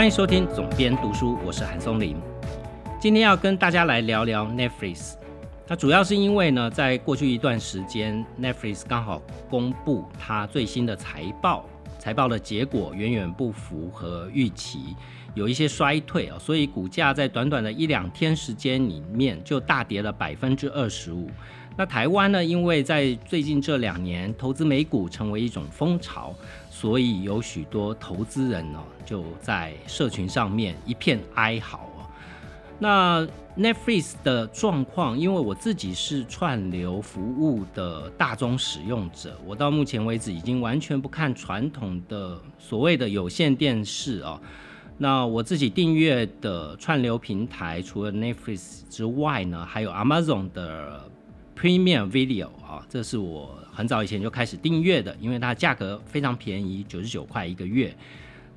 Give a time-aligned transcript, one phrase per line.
[0.00, 2.16] 欢迎收听总编读书，我是韩松林。
[2.98, 5.12] 今天要跟大家来聊聊 Netflix。
[5.68, 9.20] 那主要是因为呢，在过去一段时间，Netflix 刚好
[9.50, 11.66] 公布它最新的财报，
[11.98, 14.96] 财报的结果远远不符合预期，
[15.34, 21.28] 有一些衰退啊，所以股价在短短的一两天时间里面就大跌了百分之二十五。
[21.76, 26.34] 那台湾呢，因为在最近这两年投资美股成为一种风潮，
[26.80, 32.08] 所以有许多投资人呢就在社群上面一片哀嚎哦。
[32.78, 44.40] 那 Netflix 的状况，因为我自己是串流服务的大宗使用者，我到目前为止已经完全不看传统的所谓的有线电视哦。
[44.96, 51.09] 那我自己订阅的串流平台，除了 Netflix 之外呢，还有 Amazon 的
[51.60, 57.94] Premium Video 啊，这是我很早以前就开始订阅的，因为它价格非常便宜，九十九块一个月。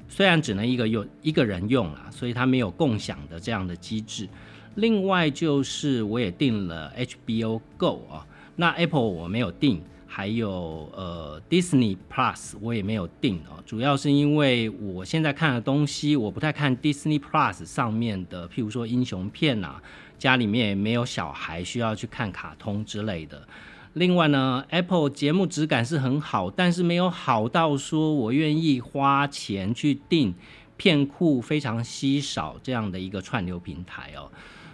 [0.08, 4.30] 虽然只能一个用一个人用啊，所以它没有共享的这样的机制。
[4.76, 13.62] 另外就是我也订了 HBO Go 啊，那 Apple 我没有订，还有呃 Disney Plus 我也没有订啊。
[13.66, 19.82] 主要是因为我现在看的东西，我不太看 Disney Plus 上面的，譬如说英雄片啊，
[20.24, 23.46] 家里面没有小孩需要去看卡通之类的。
[23.92, 30.34] 另外呢，Apple 节目质感是很好，但是没有好到说我愿意花钱去订
[30.78, 34.32] 片库非常稀少这样的一个串流平台哦。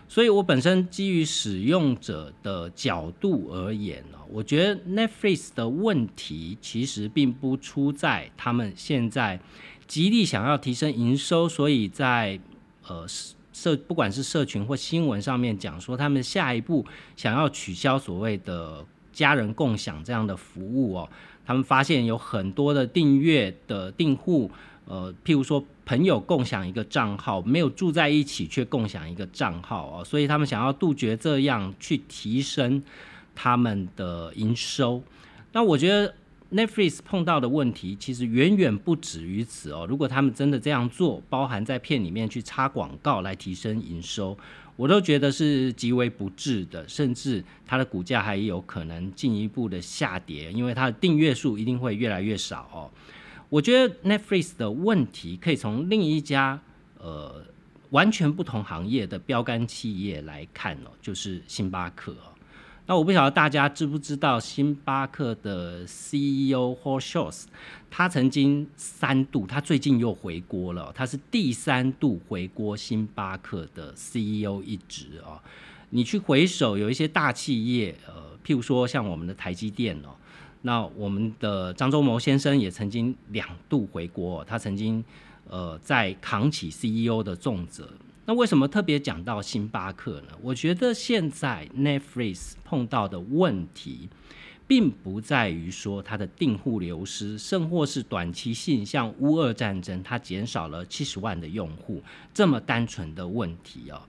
[0.07, 9.39] 所以我本身基于使用者的角度而言呢，我觉得 Netflix 的问题其实并不出在他们现在
[9.87, 12.39] 极力想要提升营收，所以在
[12.87, 13.07] 呃
[13.59, 18.85] 社不管是社群或新闻上面讲说他们下一步想要取消所谓的。
[19.11, 21.09] 家人共享这样的服务哦，
[21.45, 24.49] 他们发现有很多的订阅的订户，
[24.85, 32.81] 呃，譬如说朋友共享一个账号，没有住在一起却共享一个账号哦，所以他们想要杜绝这样去提升
[33.35, 35.03] 他们的营收。
[35.51, 36.13] 那我觉得
[36.51, 39.85] Netflix 碰到的问题其实远远不止于此哦。
[39.87, 44.37] 如果他们真的这样做，包含在片里面去插广告来提升营收。
[44.75, 52.89] 我都觉得是极为不智的，甚至它的股价还有可能进一步的下跌，因为它的订阅数一定会越来越少哦。
[53.49, 56.59] 我觉得 Netflix 的问题可以从另一家
[56.97, 57.43] 呃
[57.89, 62.28] 完全不同行业的标杆企业来看哦，就是星巴克哦。
[62.89, 67.47] 那我不晓得大家知不知道，星巴克的 CEO Hor s h o s
[67.87, 75.39] 他曾经三度，他最近又回国了，他是第三度回国星巴克的 CEO 一职哦。
[75.91, 80.09] 你去回首有一些大企业，呃，譬如说像我们的台积电哦，
[80.63, 85.05] 那我们的张忠谋先生也曾经两度回国，他曾经
[85.47, 87.87] 呃在扛起 CEO 的重责。
[88.29, 90.37] 那为什么特别讲到星巴克呢？
[90.43, 94.07] 我觉得现在 Netflix 碰到的问题，
[94.67, 103.99] 并不在于说它的订户流失，甚或是短期性，像乌俄战争，它减少了七十万的用户这么单纯的问题哦。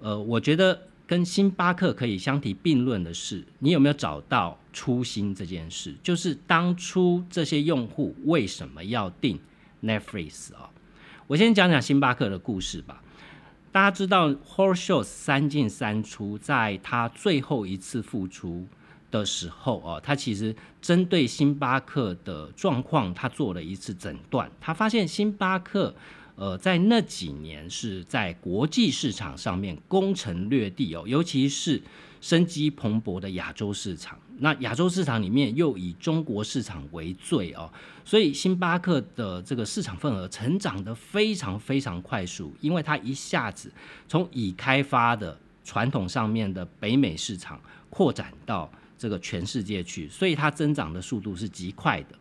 [0.00, 5.94] 呃，我觉得跟星巴克可以相提并论的是，你有没有找到初心这件事？
[6.02, 9.38] 就是当初这些用户为什么要订
[9.80, 10.70] Netflix 哦？
[11.28, 13.00] 我先讲讲星巴克的故事吧。
[13.74, 18.64] 大家知道 h o r s h o w s 三进三出，在他最后一次复出
[19.10, 24.48] 的时候哦，他其实针对星巴克的状况，他做了一次诊断。
[24.60, 25.92] 他发现星巴克，
[26.36, 31.82] 呃，在那几年是在国际市场上面攻城略地哦，尤其是
[32.24, 34.18] 生机蓬勃的亚洲市场。
[34.38, 37.70] 那亚洲市场里面又以中国市场为最哦，
[38.02, 43.70] 所以星巴克的这个市场份额成长得非常非常快速，因为它一下子
[44.08, 47.60] 从已开发的传统上面的北美市场
[47.90, 52.16] 扩展到这个全世界去，所以它增长的速度是极快的。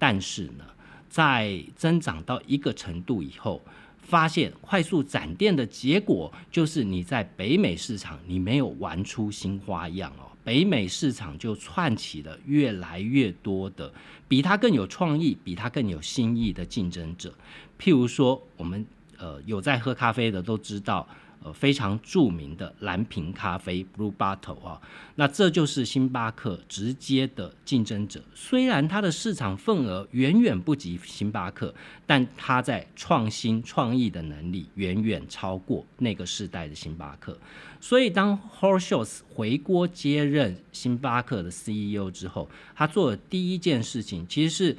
[0.00, 0.64] 但是呢，
[1.08, 3.62] 在增长到一个程度以后，
[4.04, 10.30] 发现快速展店的结果就是你在北美市场你没有玩出新花样哦。
[10.44, 13.92] 北美市场就串起了越来越多的
[14.28, 17.34] 比它更有创意、比它更有新意的竞争者。
[17.80, 18.84] 譬如说，我们
[19.18, 21.08] 呃有在喝咖啡的都知道。
[21.44, 24.80] 呃，非常著名的蓝瓶咖啡 （Blue Bottle） 啊，
[25.16, 28.24] 那这就是星巴克直接的竞争者。
[28.34, 31.74] 虽然它的市场份额远远不及星巴克，
[32.06, 37.38] 但它在创新创意的能力远远超过那个时代的星巴克。
[37.78, 44.76] 所以，当 h o r s h o s 回国接任星巴克的 CEO 之后，他做的第一件事情其实是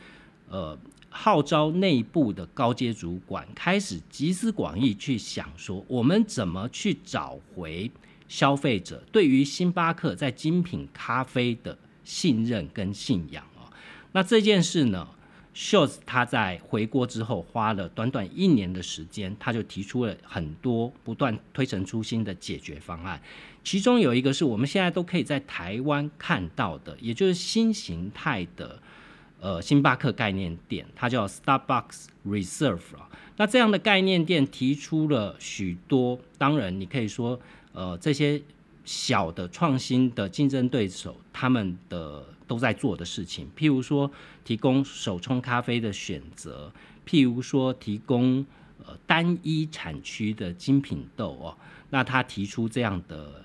[0.49, 0.75] 呃。
[1.17, 7.89] 号召内部的高阶主管开始集思广益去想说，我们怎么去找回
[8.27, 13.71] 消费者对于星巴克在精品咖啡的信任跟信仰哦。
[14.11, 15.07] 那这件事呢？
[15.53, 23.21] 秀斯他在回国之后花了短短一年的时间，他就提出了很多不断推陈出新的解决方案。
[23.63, 28.77] 其中有一个是我们现在都可以在台湾看到的，也就是新形态的
[29.45, 33.09] 呃星巴克概念店，它叫 Starbucks Reserve 啊。
[33.37, 37.39] 那这样的概念店提出了许多，当然你可以说
[37.73, 38.41] 呃这些
[38.83, 42.23] 小的创新的竞争对手他们的。
[42.47, 44.11] 都在做的事情，譬如说
[44.43, 46.71] 提供手冲咖啡的选择，
[47.03, 48.45] 譬如说提供
[48.85, 51.57] 呃单一产区的精品豆哦，
[51.89, 53.43] 那他提出这样的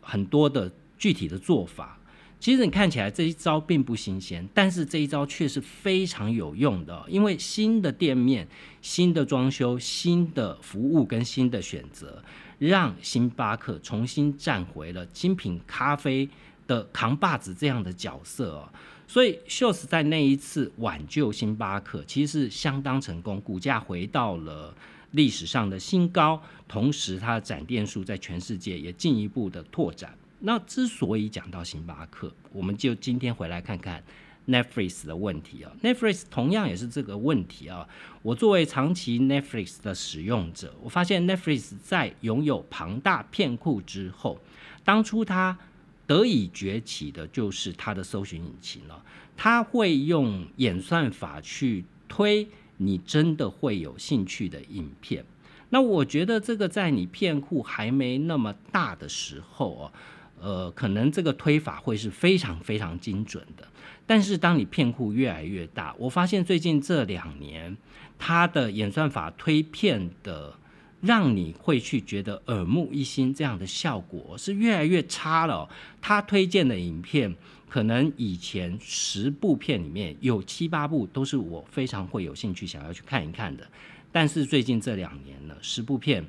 [0.00, 1.97] 很多的具体的做法，
[2.40, 8.46] 其实你看起来这一招并不新鲜，但是这一招却是非常有用的，因为新的店面、
[8.80, 12.22] 新的装修、新的服务跟新的选择，
[12.58, 16.28] 让星巴克重新站回了精品咖啡。
[16.68, 18.68] 的扛把子这样的角色，
[19.06, 24.74] 所以秀斯在那一次挽救星巴克，其实是相当成功，股价回到了
[25.12, 26.38] 历史上的新高，
[26.68, 30.14] 同时它的展店数在全世界也进一步的拓展。
[30.40, 34.02] 那之所以讲到星巴克，我们就今天回来看看
[34.46, 37.86] Netflix 的问题啊，Netflix 同样也是这个问题啊。
[38.22, 44.40] 我作为长期 Netflix 的使用者，我发现 Netflix 在拥有庞大片库之后，
[44.84, 45.58] 当初它
[46.06, 49.04] 得以崛起的就是它的搜寻引擎了，
[49.36, 52.48] 它会用演算法去推
[52.78, 55.24] 你真的会有兴趣的影片。
[55.70, 59.92] 那我觉得这个在你片库还没那么大的时候哦，
[60.40, 63.66] 呃，可能这个推法会是非常非常精准的。
[64.06, 67.76] 但是当你片库越来越大，我发现最近这两年
[68.18, 70.54] 它的演算法推片的。
[71.00, 75.68] 让你会去觉得耳目一新，这样的效果是越来越差了。
[76.00, 77.32] 他推荐的影片，
[77.68, 83.64] 可能以前十部片里面有七八部都是我非常会有兴趣想要去看一看的，
[84.10, 86.24] 但是最近这两年呢，十部片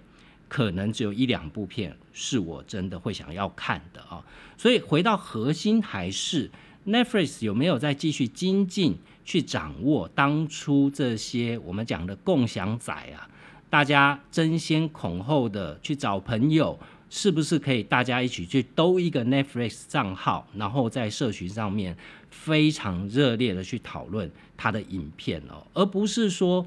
[0.49, 4.21] 可能只有一两部片是我真的会想要看的啊。
[4.57, 6.51] 所以回到核心，还是
[6.85, 13.29] Netflix 有没有在继续精进，去掌握当初这些我们讲的共享仔啊？
[13.69, 16.79] 大家争先恐后的去找朋友，
[17.09, 21.95] 是不是可以大家一起去兜一个 Netflix 账号，然后在社群上面
[22.31, 26.65] 非常热烈的去讨论他的影片哦，而不是说，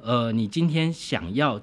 [0.00, 1.60] 呃，你今天想要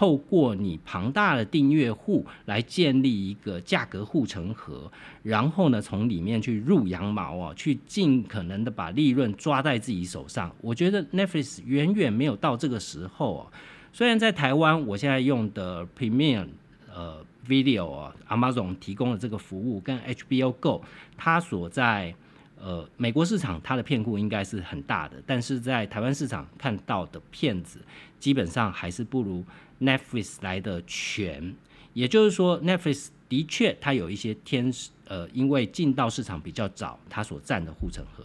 [0.00, 4.90] 透过你庞大的订阅户来建立一个价格护城河，
[5.22, 10.50] 然后呢从里面去入羊毛啊，去尽可能的把利润抓在自己手上。
[10.62, 13.52] 我觉得 Netflix 远远没有到这个时候啊。
[13.92, 16.46] 虽然在台湾，我现在用的 Premium
[16.90, 20.82] 呃 Video 啊，Amazon 提供的这个服务跟 HBO Go，
[21.18, 22.14] 它所在
[22.58, 27.80] 呃美国市场它的片库应该是很大的，但是在台湾市场看到的片子
[28.18, 29.44] 基本上还是不如
[29.80, 31.54] Netflix 来的全。
[31.92, 34.72] 也就是说，Netflix 的确它有一些天
[35.06, 38.24] 呃，因为进到市场比较早，它所占的护城河。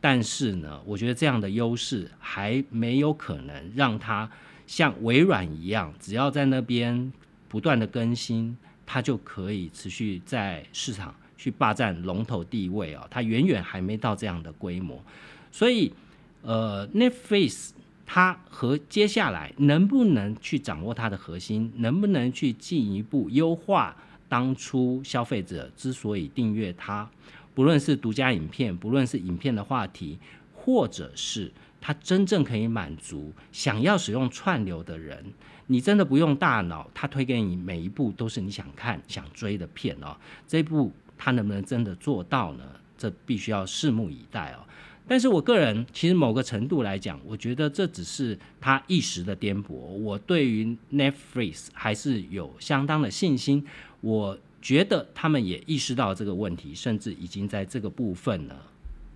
[0.00, 4.30] 但是呢，我觉得这样的优势还没有可能让它。
[4.64, 7.12] 像微软一样，只要在那边
[7.46, 13.06] 不断的更新，它就可以持续在市场去霸占龙头地位啊！
[13.10, 15.02] 它远远还没到这样的规模，
[15.50, 15.92] 所以
[16.40, 17.70] 呃，Netflix
[18.14, 23.96] 它和接下来能不能去掌握它的核心，能不能去进一步优化
[24.28, 27.08] 当初消费者之所以订阅它，
[27.54, 30.18] 不论是独家影片，不论是影片的话题，
[30.52, 31.50] 或者是。
[31.80, 35.24] 它真正可以满足想要使用串流的人，
[35.66, 40.16] 你真的不用大脑，它推给你每一部都是你想看、想追的片哦。
[40.46, 42.62] 这部它能不能真的做到呢？
[42.96, 44.62] 这必须要拭目以待哦。
[45.06, 49.74] 但是我个人其实某个程度来讲，我觉得这只是它一时的颠簸。
[49.74, 53.66] 我对于 Netflix 还是有相当的信心。
[54.00, 58.54] 我觉得他们也意识到这个问题，甚至已经在这个部分呢。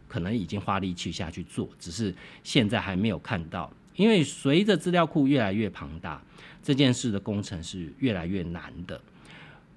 [0.09, 2.15] 可能已经花力气下去做，只是
[2.45, 3.71] 现在还没有看到。
[3.97, 6.23] 因为随着资料库越来越庞大，
[6.63, 9.01] 这件事的工程是越来越难的。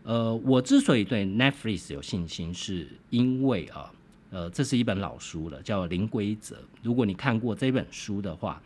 [0.04, 3.92] 呃，我之所以对 Netflix 有信心，是因为啊，
[4.32, 6.56] 呃这是一本老书了，叫《零规则》。
[6.82, 8.62] 如果你看过这本书的话，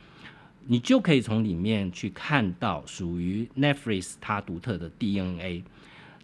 [0.67, 5.63] 你就可以从里面去看到属于 Netflix 它独特的 DNA。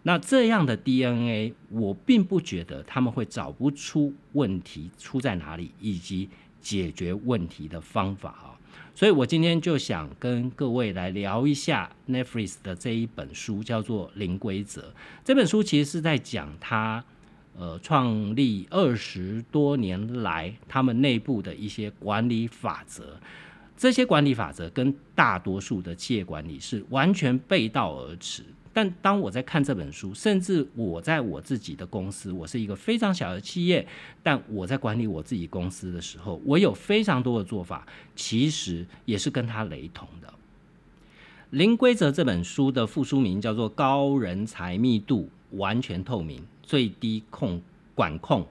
[0.02, 6.30] 那这样的 DNA，我并不觉得他们会找不出问题出在哪里，以及
[6.62, 8.56] 解决问题的方法啊。
[8.94, 14.82] 所以我今天就想跟各位来聊一下 Netflix 的这一本书，叫做《零规则》。
[15.22, 17.04] 这本书其实是在讲它
[17.58, 23.18] 呃创立二十多年来他们内部的一些管理法则。
[23.76, 28.44] 这些管理法则跟大多数的企业管理是完全背道而驰。
[28.72, 33.84] 但当我在看这本书，甚至我在我自己的公司，我是一个非常小的企业，
[34.22, 40.28] 但我在管理我自己公司的时候，我有非常多的做法，其实也是跟他雷同的。
[41.50, 47.60] 《零规则》这本书的副书名叫做《高人才密度、完全透明、最低控
[47.96, 48.42] 管控》。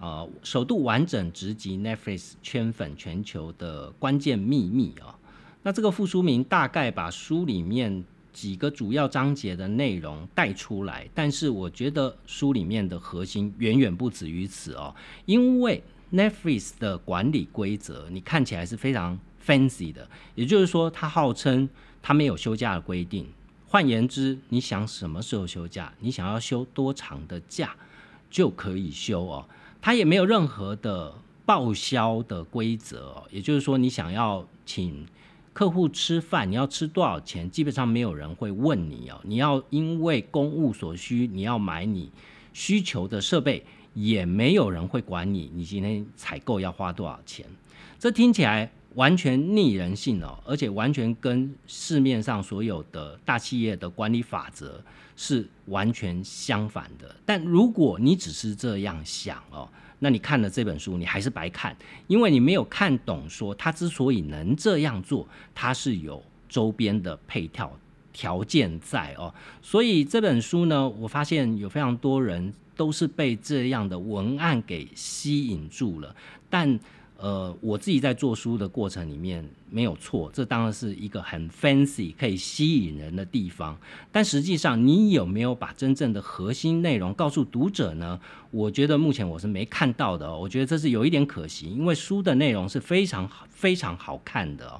[0.00, 5.16] 呃，首度完整直击 Netflix 圈粉全球的关键秘密啊。
[5.62, 14.92] 那这个副书名大概把书里面几个主要章节的内容带出来，但是我觉得书里面的核心远远不止于此哦。
[15.24, 15.80] 因为
[16.12, 21.68] Netflix 的管理规则，你看起来是非常 fancy 的，也就是说，它号称
[22.02, 23.28] 它没有休假的规定。
[23.74, 27.74] 换言之，你想什么时候休假，你想要休多长的假
[28.30, 29.44] 就可以休哦。
[29.82, 31.12] 它也没有任何的
[31.44, 35.04] 报销的规则哦，也就是说，你想要请
[35.52, 39.20] 客户吃饭，你要吃多少钱，基本上没有人会问你哦。
[39.24, 42.12] 你要因为公务所需，你要买你
[42.52, 47.44] 需求的设备，也没有人会管你，你今天采购要花多少钱。
[47.98, 54.82] 这听起来完全逆人性哦，而且完全跟市面上所有的大企业的管理法则。
[55.16, 57.14] 是完全相反的。
[57.24, 59.68] 但如果你只是这样想哦，
[60.00, 61.76] 那你看了这本书，你还是白看，
[62.08, 67.78] 因为你没有看懂说他之所以能这样做，他是有周边的配套
[68.12, 69.32] 条件在哦。
[69.62, 76.16] 所以这本书呢，我发现有非常多人都是被这样的文案给吸引住了，
[76.50, 76.80] 但。
[77.24, 83.74] 呃，我自己在做书的过程里面没有错，这当然是一个很 fancy 可以吸引人的地方。
[84.12, 88.20] 但实际上，你有没有把真正的核心内容告诉读者呢？
[88.50, 90.28] 我觉得目前我是没看到的。
[90.28, 94.78] 哦我觉得这是有一点可惜，因为书的内容是非常非常好看的，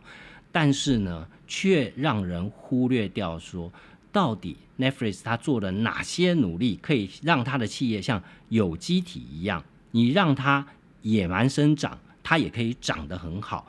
[0.53, 3.73] 但是呢，却让人忽略掉说，
[4.13, 10.67] 到底 Netflix 它做了哪些努力，可以让它的企业像有机体一样，你让它
[11.01, 11.99] 野蛮生长。
[12.25, 13.67] 它也可以长得很好，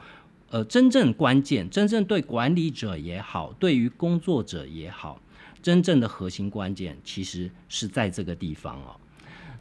[0.50, 5.22] 呃，真正关键，真正对管理者也好，对于工作者也好，
[5.62, 8.96] 真正的核心关键其实是在这个地方哦。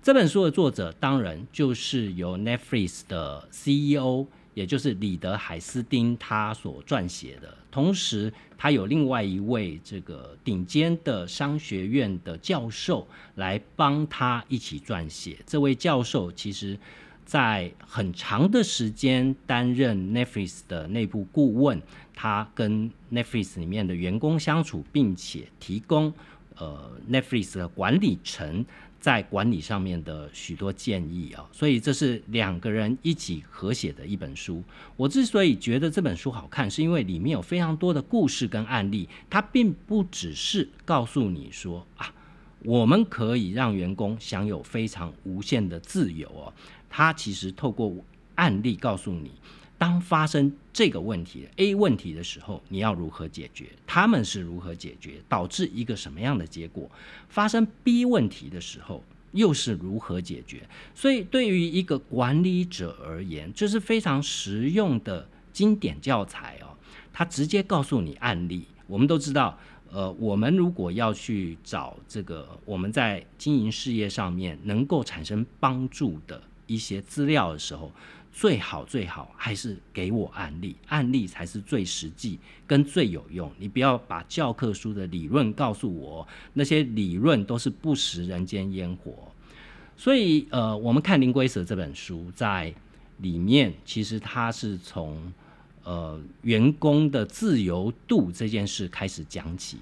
[0.00, 15.38] 这本书的作者当然就是由 Netflix 的 CEO，也就是李德海斯丁他所撰写的，同时他有另外一位这个顶尖的商学院的教授来帮他一起撰写。
[15.44, 16.78] 这位教授其实。
[17.24, 21.80] 在很长的时间担任 Netflix 的内部顾问，
[22.14, 26.12] 他跟 Netflix 里面的员工相处，并且提供
[26.56, 28.64] 呃 Netflix 的管理层
[29.00, 34.62] 在管理上面的许多建议啊，所以这是两个人一起合写的一本书。
[34.96, 42.12] 我之所以觉得这本书好看，是因为里面有非常多的故事跟案例，它并不只是告诉你说啊，
[42.64, 46.52] 我们可以让员工享有非常无限的自由哦。
[46.96, 47.92] 他其实透过
[48.36, 49.32] 案例告诉你，
[49.76, 53.66] 当发生这个问题 A 问题的时候，你要如何解决？
[53.84, 56.88] 他们是如何解决，导致一个什么样的结果？
[57.28, 60.68] 发生 B 问题的时候，又是如何解决？
[60.94, 66.78] 所以，对于一个管理者而言，这是非常实用的经典教材哦。
[67.12, 68.68] 他直接告诉你案例。
[68.86, 69.58] 我们都知道，
[69.90, 76.40] 呃，我们如果要去找这个我们在经营事业上面能够产生帮助的。
[76.66, 77.92] 一些资料的时候，
[78.32, 83.50] 最好最好还是给我案例，案例才是最实际跟最有用。
[83.58, 89.30] 你不要把教科书的理论告诉我，那些理论都是不食人间烟火。
[89.96, 92.74] 所以，呃，我们看《灵龟蛇》这本书，在
[93.18, 95.32] 里面其实它是从
[95.84, 99.78] 呃员工的自由度这件事开始讲起。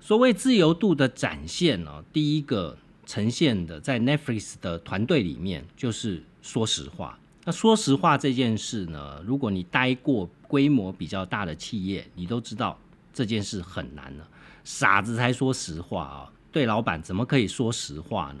[0.00, 2.78] 所谓自由度的展现呢，第一个。
[3.06, 7.18] 呈现的在 Netflix 的团队里面，就是说实话。
[7.44, 12.78] 那说实话这件事呢，如果你待过规模比较大的企业，你都知道
[13.12, 14.26] 这件事很难了。
[14.64, 16.32] 傻子才说实话啊！
[16.50, 18.40] 对老板怎么可以说实话呢？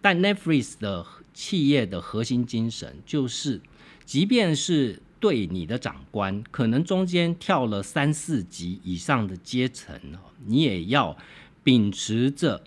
[0.00, 3.60] 但 Netflix 的企业的核心精神就是，
[4.06, 10.00] 即便是对你的长官，可能中间跳了三四级以上的阶层
[10.46, 11.14] 你也要
[11.62, 12.62] 秉持着。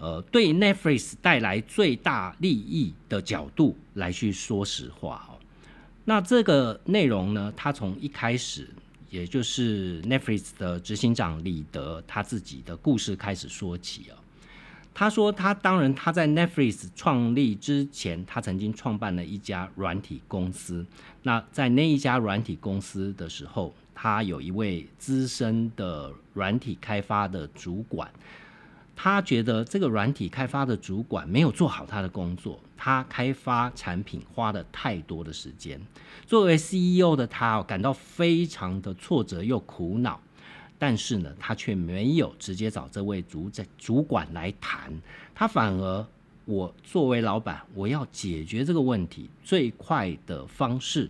[0.00, 5.36] 呃，对 Netflix 带来最大利益的角度来去说实话哦。
[6.06, 8.66] 那这个内容呢，他从一开始，
[9.10, 14.16] 也就是 Netflix 的执行长李德他自己的故事开始说起啊。
[14.94, 20.84] 他说，他当然他在 Netflix 创立之前，他曾经创办了一家软体公司。
[21.22, 28.10] 那在那一家软体公司的时候，他有一位资深的软体开发的主管。
[29.02, 35.80] 他觉得这个软体开发的主管没有做好他的工作，他开发产品花了太多的时间。
[36.26, 40.20] 作为 CEO 的他，感到非常的挫折又苦恼。
[40.78, 44.92] 但是呢，他却没有直接找这位主在主管来谈，
[45.34, 46.06] 他反而
[46.44, 51.08] 我作为老板，我要解决这个问题最快的方式，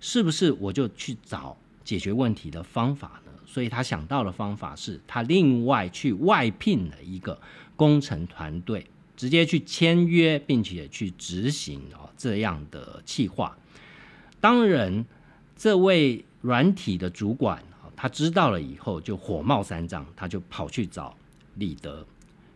[0.00, 3.20] 是不是我就去找解决问题的方法？
[3.56, 7.40] 所以他想到的方法是，他另外去外聘了一个
[7.74, 8.86] 工程团队，
[9.16, 13.56] 直接去签约，并且去执行哦这样的计划。
[14.42, 15.06] 当然，
[15.56, 21.16] 这位软体的主管啊，他知道了以后就火冒三丈，他就跑去找
[21.54, 22.06] 李德，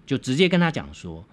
[0.04, 1.24] 就直接跟他讲说：“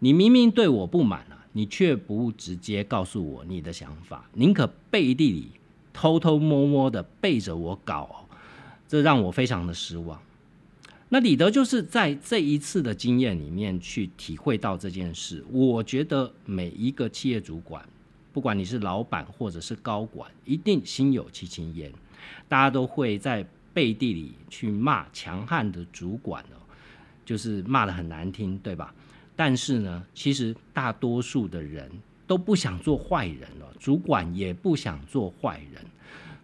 [0.00, 5.52] 你明明对我不满了，你却不直接告诉我你的想法，宁可背地里
[5.94, 8.24] 偷偷摸摸的背着我搞。”
[8.88, 10.20] 这让我非常的失望。
[11.08, 15.44] 那李德就是在这一次的经验里面去体会到这件事。
[15.52, 17.88] 我觉得每一个企业主管，
[18.32, 21.92] 不管你是老板或者是高管，一定心有戚戚焉。
[22.48, 26.58] 大家都会在背地里去骂强悍的主管哦，
[27.24, 28.92] 就是骂的很难听，对吧？
[29.36, 31.88] 但是呢，其实大多数的人
[32.26, 35.84] 都不想做坏人了，主管也不想做坏人。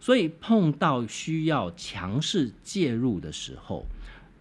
[0.02, 3.86] 所以碰到需要强势介入的时候，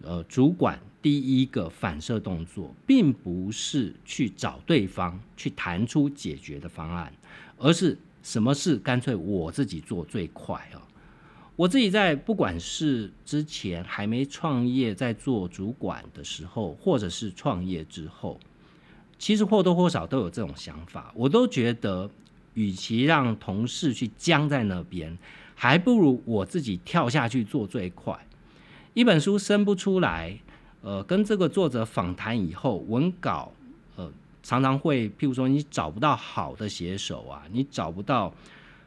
[0.02, 7.12] 呃，主管第一个反射动作，并不是去找对方去谈出解决的方案，
[7.58, 10.82] 而是什么事干脆我自己做最快哦！
[11.54, 18.40] 我自己在不管是之前还没创业在做主管的时候，或者是创业之后，
[19.16, 21.12] 其实或多或少都有这种想法。
[21.14, 22.10] 我都觉得，
[22.54, 25.16] 与其让同事去僵在那边。
[25.54, 28.18] 还不如我自己跳下去做最快。
[28.94, 30.38] 一本书生不出来，
[30.82, 33.52] 呃，跟这个作者访谈以后，文稿，
[33.96, 34.12] 呃，
[34.42, 38.34] 常常会，譬如说你找不到好的写手啊，你找不到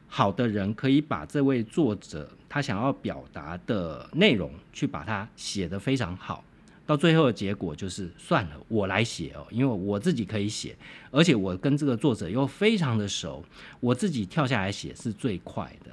[0.07, 6.43] 好的人可以把这位作者他想要表达的内容去把它写得非常好，
[6.85, 10.75] 到最后的结果就是算了，我来写哦，因为我自己可以写，
[11.09, 13.43] 而且我跟这个作者又非常的熟，
[13.79, 15.91] 我自己跳下来写是最快的。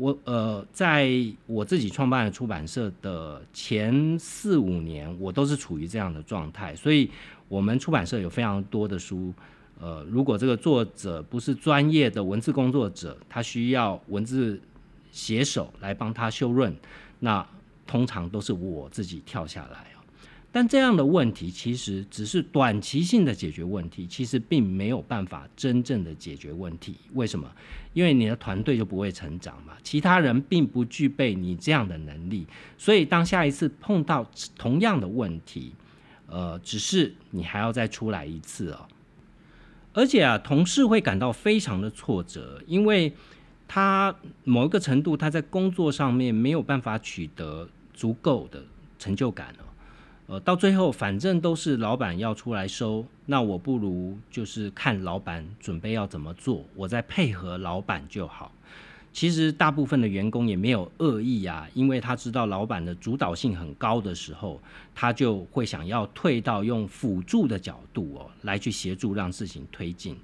[0.00, 1.10] 我呃，在
[1.46, 7.10] 我自己创办的出版社的前四五年，我都是处于这样的状态，所以
[7.48, 9.34] 我们出版社有非常多的书。
[9.80, 14.60] 呃，如果这个作者不是专业的文字工作者，他需要文字
[15.10, 16.72] 写手来帮他修润，
[17.18, 17.44] 那
[17.84, 19.97] 通常都是我自己跳下来。
[20.50, 26.96] 但这样的问题其实只是短期性的解决问题，其实并没有办法真正的解决问题。
[27.12, 27.50] 为什么？
[27.92, 32.46] 因为你的团队就不会成长嘛，其他人并不具备你这样的能力，
[32.78, 35.74] 所以当下一次碰到同样的问题，
[36.26, 38.86] 呃，只是你还要再出来一次哦。
[39.92, 43.12] 而且啊，同事会感到非常的挫折，因为
[43.66, 48.64] 他某一个程度他在工作上面没有办法取得足够的
[48.98, 49.67] 成就感哦。
[50.28, 58.52] 呃，到最后反正都是老板要出来收，那我不如就是看老板准备要怎么做，我再配合老板就好。
[59.10, 64.60] 其实大部分的员工也没有恶意啊，因为他知道老板的主导性很高的时候，
[64.94, 70.14] 他就会想要退到用辅助的角度哦，来去协助让事情推进。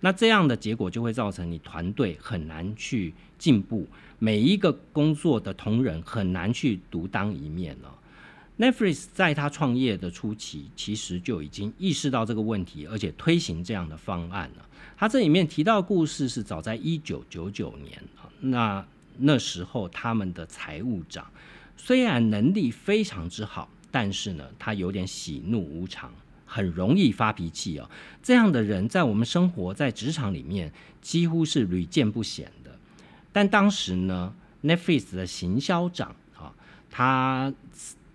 [0.00, 3.86] 那这样的结果就会造成你团队很难去进步，
[4.18, 7.94] 每一个工作的同仁很难去独当一面了。
[8.62, 14.64] Netflix 在他创业的初期，其实就已经意识到这个问题，而且推行这样的方案了。
[14.96, 18.86] 他这里面提到故事是早在一九九九年啊，那
[19.18, 21.28] 那时候他们的财务长
[21.76, 26.12] 虽然能力非常之好，但是呢，他有点喜怒无常，
[26.46, 27.90] 很容易发脾气哦。
[28.22, 32.70] 这样的人在我们生活在职场里面几乎是屡见不鲜的。
[33.32, 36.54] 但当时呢，Netflix 的行销长啊，
[36.88, 37.52] 他。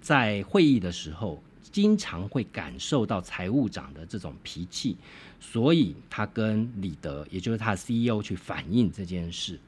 [0.08, 4.96] 在会议的时候，经常会感受到财务长的这种脾气，
[5.38, 9.60] 所以他跟李德，也就是他 CEO 去反映这件事。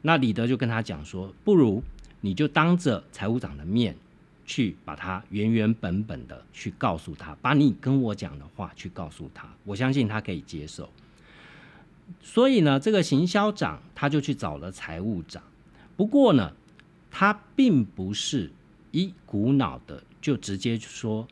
[0.00, 1.82] 那李德就跟他讲说：“不如
[2.22, 3.94] 你就当着财务长的面，
[4.46, 10.88] 去把他原原本本的去告诉他，把你跟我讲的话去告诉他，我相信他可以接受。”
[12.22, 15.42] 所以呢，这个行销长他就去找了财务长。
[15.98, 16.50] 不过呢，
[17.10, 18.50] 他并不是
[18.92, 21.26] 一股脑的就直接说，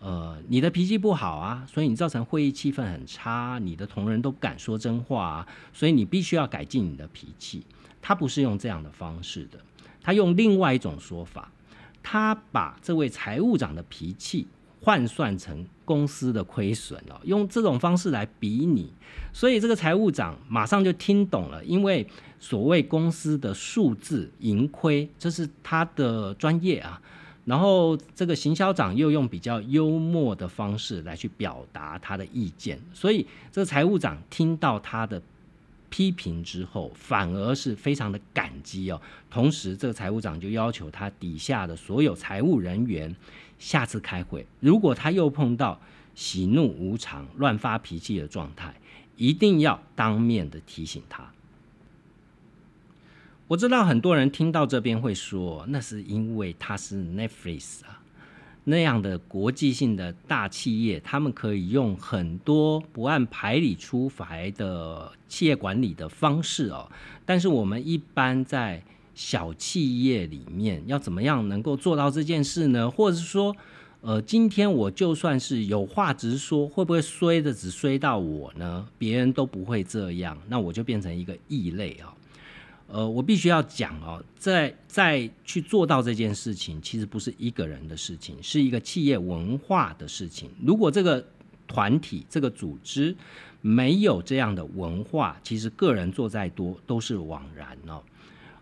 [0.00, 7.64] 呃，你的脾气不好啊，所以你造成会议气氛很差，你的同仁都不敢说真话啊，所以你必须要改进你的脾气。
[8.02, 9.58] 他不是用这样的方式的，
[10.02, 11.50] 他用另外一种说法，
[12.02, 14.46] 他把这位财务长的脾气。
[14.80, 18.92] 换算成公司的亏损哦，用这种方式来比拟，
[19.32, 22.06] 所以这个财务长马上就听懂了，因为
[22.44, 27.00] 所谓公司的数字盈亏，这是他的专业啊。
[27.46, 35.22] 然后这个行销长又用比较幽默的方式来去表达他的意见，所以这个财务长听到他的
[35.88, 39.00] 批评之后，反而是非常的感激哦。
[39.30, 43.16] 同时，这个财务长就要求他底下的所有财务人员。
[43.58, 45.80] 下次开会，如果他又碰到
[46.14, 48.74] 喜怒无常、乱发脾气的状态，
[49.16, 51.32] 一定要当面的提醒他。
[53.46, 58.00] 我知道很多人听到这边会说，那是因为他是 Netflix 啊
[58.64, 66.90] 那样的国际性的大企业，他们可以用很多不按牌理出牌的企业管理的方式哦。
[67.26, 68.82] 但是我们一般在
[69.14, 72.90] 小企业里面要怎么样能够做到这件事呢？
[72.90, 73.54] 或者是说，
[74.00, 78.88] 呃，今天我就算是有话直说，会不会衰的只衰到我呢？
[78.96, 82.08] 别人都不会这样，那我就变成一个异类啊。
[82.86, 90.50] 呃，我必须要讲哦，在在去做到这件事情，其实不是一个人的事情，是一个企业文化的事情。
[90.62, 91.26] 如果这个
[91.66, 93.16] 团体、这个组织
[93.60, 98.02] 没有这样的文化，其实个人做再多都是枉然哦。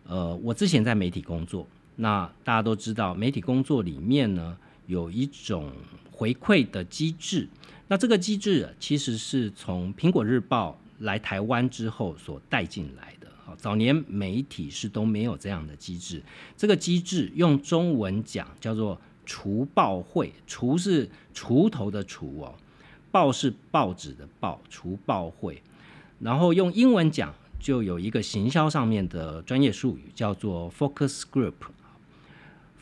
[0.05, 4.57] 呃，我之前在媒体工作，那大家都知道，媒体工作里面呢
[4.87, 5.71] 有一种
[6.11, 7.49] 回馈的机制。
[7.89, 13.22] 那这个机制其实是从苹果日报来台湾之后所带进来的。
[13.57, 16.23] 早年媒体是都没有这样的机制。
[16.57, 22.55] 这个机制用中文讲叫做“除报会”，“除”是锄头的“锄”哦
[23.11, 25.63] ，“报”是报纸的“报”，除报会。
[26.21, 27.35] 然后用英文讲。
[27.63, 31.53] 就有一个行销上面的专业术语，叫做 focus group。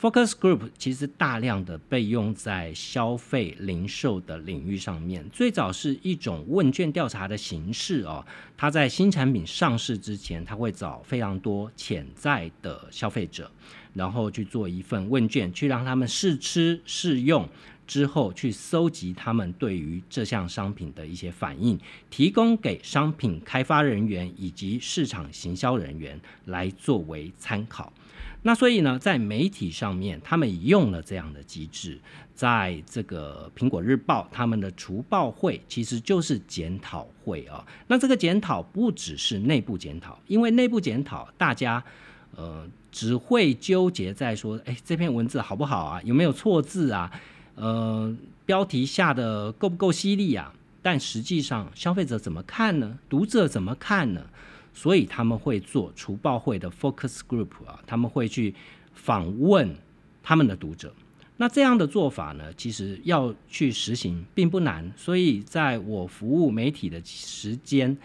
[0.01, 5.23] Focus group 其实大量的被用在消费零售的领域上面。
[5.29, 8.25] 最早是一种问卷调查的形式哦，
[8.57, 13.51] 它在新产品上市之前，它会找非常多潜在的消费者，
[13.93, 17.47] 然后去做一份问卷，去让他们试吃试用。
[17.87, 21.77] 之后去搜集他们对于这项商品的一些反应，
[22.09, 27.93] 提供给商品开发人员以及市场行销人员来作为参考。
[28.43, 32.01] 那所以呢，在媒体上面，他们用了这样的机制，
[32.35, 37.65] 在这个苹果日报他们的除报会其实就是检讨会啊。
[37.87, 41.83] 那这个检讨不只是内部检讨，因为内部检讨大家
[42.35, 46.01] 呃只会纠结在说，哎，这篇文字好不好啊？
[46.03, 47.13] 有没有错字啊？
[47.57, 50.55] 呃，标题下的够不够犀利啊？
[50.81, 52.99] 但实际上，消费者怎么看呢？
[53.07, 54.25] 读者怎么看呢？
[54.73, 58.55] 所以他们会做除暴会的 focus group 啊，他们会去
[58.95, 59.75] 访问
[60.23, 60.93] 他们的读者。
[61.37, 64.93] 那这样的做法呢，其实要去实行并不难。
[64.97, 67.97] 所以在我服务媒体的时间，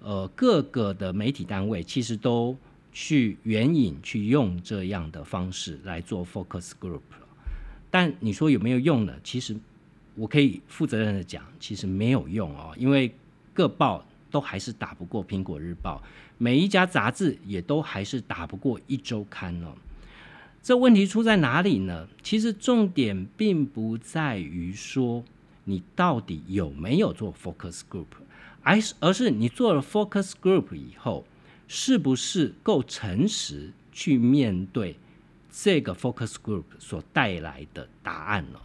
[0.00, 2.56] 呃，各个的媒体单位其实都
[2.92, 7.00] 去援引去用这样的方式来做 focus group。
[7.88, 9.14] 但你说有没有用呢？
[9.22, 9.56] 其实
[10.16, 13.14] 我可以负责任的讲，其实没有用哦，因为
[13.54, 16.02] 各报都还是打不过《苹果日报》，
[16.38, 19.74] 每一家杂志也都还是打不过《一周刊》哦。
[20.62, 22.08] 这问题出在哪里呢？
[22.22, 25.22] 其实重点并不在于说
[25.64, 28.06] 你到底有没有做 focus group，
[28.62, 31.24] 而是而是你做了 focus group 以后，
[31.68, 34.96] 是不是够诚实去面对。
[35.54, 38.58] 这个 focus group 所带来的答案呢。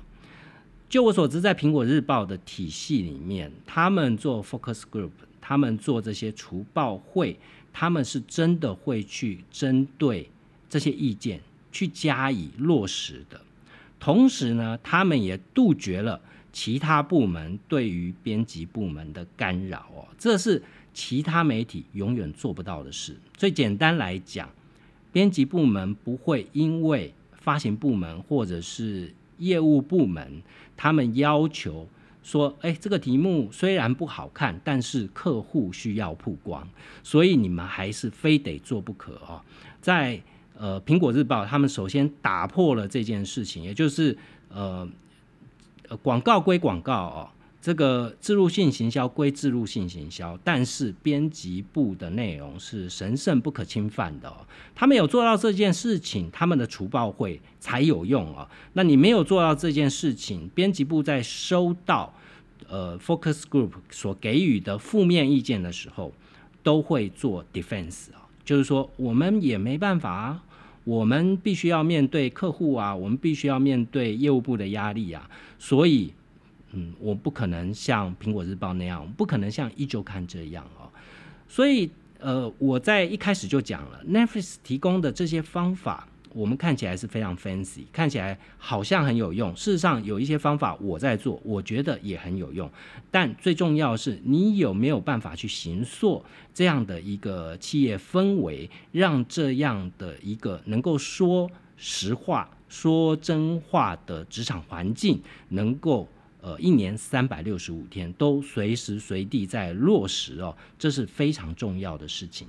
[0.87, 5.11] 就我所知，在苹果日报的体系里面，他们做 focus group，
[5.47, 7.39] 他们做这些除报会，
[7.71, 10.29] 他们是真的会去针对
[10.69, 11.39] 这些意见
[11.71, 13.39] 去加以落实的。
[13.97, 16.19] 同时呢，他们也杜绝了
[16.51, 20.61] 其他部门对于编辑部门的干扰哦，这是
[20.93, 23.15] 其他媒体永远做不到的事。
[23.37, 24.49] 最简单来讲。
[25.13, 30.43] 编辑部门不会因为发行部门或者是业务部门，
[30.75, 31.87] 他们要求
[32.27, 36.67] 说，哎，这个题目虽然不好看，但是客户需要曝光，
[37.01, 39.41] 所以你们还是非得做不可哦。
[39.79, 40.21] 在
[40.57, 44.17] 呃苹果日报，他们首先打破了这件事情，也就是
[44.49, 44.85] 呃
[46.01, 47.29] 广告归广告哦。
[47.59, 54.31] 这个自入性行销归自入性行销，但是编辑部的内容是神圣不可侵犯的。
[54.73, 58.47] 他们有做到这件事情，他们的除暴会才有用哦。
[58.73, 62.13] 那你没有做到这件事情，编辑部在收到
[62.69, 66.13] 呃 focus group 所给予的负面意见的时候，
[66.63, 70.43] 都会做 defense 啊，就是说我们也没办法啊，
[70.85, 76.13] 我们必须要面对客户啊，我们必须要面对业务部的压力啊，所以。
[76.77, 80.87] 嗯，我不可能像苹果日报那样，不可能像一周刊这样哦。
[81.47, 89.55] 所以，呃，我在一开始就讲了，Netflix 提供的这些方法，我们看起来是非常 fancy，看起来好像很有用。
[89.55, 92.69] 事实上，有一些方法我在做，我觉得也很有用。
[93.09, 106.07] 但最重要的是，你有没有办法去行塑这样的一个企业氛围，让这样的一个能够说实话、说真话的职场环境能够。
[106.47, 112.47] 呃，一年三百六十五天都随时随地在落实哦，这是非常重要的事情。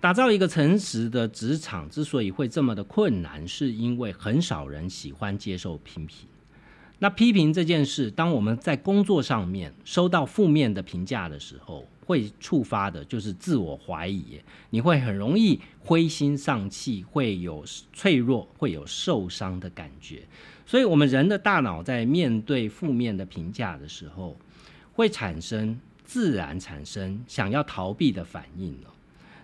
[0.00, 6.26] 打造一个诚实的职场之所以会这么的困难，是因为很少人喜欢接受批评。
[6.98, 14.40] 那批评这件事，当我们在工作上面收到负面的评价的时候，会触发的就是自我怀疑，
[14.70, 20.22] 你会很容易灰心丧气，会有脆弱，会有受伤的感觉。
[20.68, 24.36] 所以，我们人的大脑在面对负面的评价的时候，
[24.92, 28.90] 会产生自然产生想要逃避的反应了。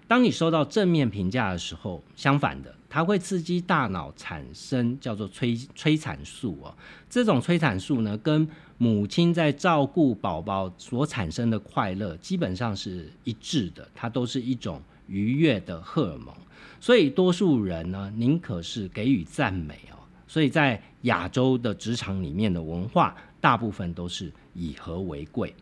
[0.07, 6.77] 当你收到正面评价的时候，相反的，它会刺激大脑产生叫做催催产素哦。
[7.09, 16.35] 这种催产素呢，跟母亲在照顾宝宝所产生的快乐基本上是一致的，它都是一种愉悦的荷尔蒙。
[16.79, 19.97] 所以，多数人呢，宁可是给予赞美哦。
[20.27, 25.55] 所以在亚洲的职场里面的文化，大部分都是以和为贵，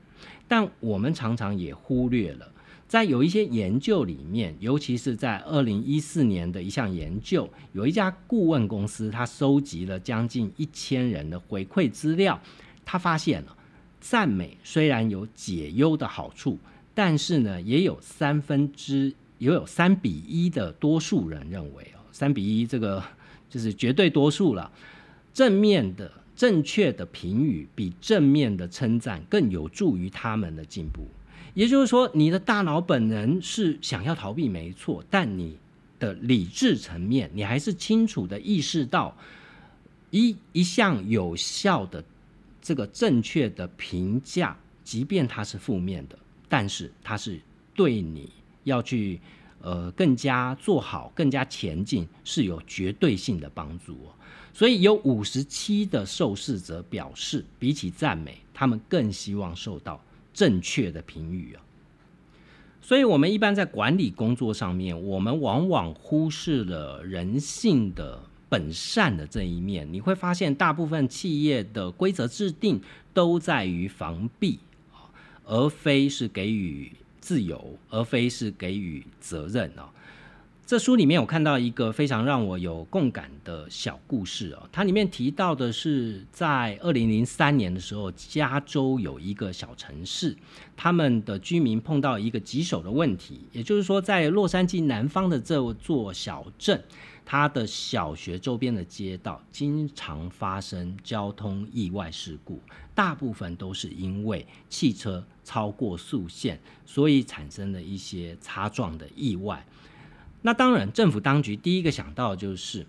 [0.48, 2.50] 但我们常常也忽略了，
[2.88, 12.40] 在有一些研究里面，尤其是在二零一四年的一项研究，有一家顾问公司，他收集了将近一千人的回馈资料，
[12.84, 13.56] 他发现了
[14.00, 16.58] 赞美虽然有解忧的好处，
[16.94, 23.02] 但是呢，也有三分之也有三比一的多数人认为哦，三比一这个。
[23.52, 24.72] 就是绝对多数了，
[25.32, 31.06] 正面的、正确的评语比正面的称赞更有助于他们的进步。
[31.54, 35.58] 也就是说，你的大脑本能是想要逃避，没错，但你
[35.98, 39.16] 的理智层面，你还是清楚的意识到，
[40.10, 42.02] 一一项有效的
[42.60, 46.18] 这个正确的评价，即便它是负面的，
[46.48, 47.40] 但是它是
[47.74, 48.30] 对你
[48.64, 49.20] 要去。
[49.64, 54.10] 呃，更加做好，更加前进，是有绝对性的帮助哦。
[54.52, 60.02] 所以有五十七的受试者表示，比起赞美，他们更希望受到
[60.34, 61.62] 正确的评语啊。
[62.80, 69.90] 所以，我们一般在管理工作上面，我们往往忽视了人性的本善的这一面。
[69.92, 72.80] 你会发现，大部分企业的规则制定
[73.14, 74.58] 都在于防弊
[74.92, 75.08] 啊，
[75.44, 76.92] 而非是给予。
[77.22, 79.88] 自由，而非是给予责任哦。
[80.72, 84.66] 这书里面有看到一个非常让我有共感的小故事哦。
[84.72, 90.34] 它里面提到的是，在二零零三年的时候，加州有一个小城市，
[90.74, 96.82] 他们的居民碰到一个棘手的问题，也就是说，在洛杉矶南方的这座小镇。
[97.24, 102.58] 它的小学周边的街道经常发生交通意外事故，
[102.96, 109.64] 大部分都是因为汽车超过速限，所以产生了一些擦撞的意外。
[110.42, 112.84] 那当然，政府当局第一个想到就是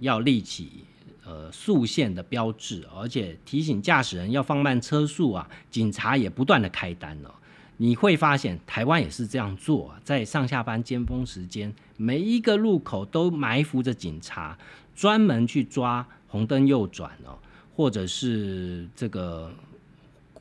[0.00, 0.84] 要立起
[1.24, 5.48] 呃速限的标志，而且提醒驾驶人要放慢车速啊。
[5.70, 7.32] 警察也不断的开单了。
[7.78, 14.56] 你会发现台湾也是这样做，啊在上下班尖峰时间，每一个路口都埋伏着警察，
[14.94, 17.38] 专门去抓红灯右转哦，
[17.76, 19.52] 或者是这个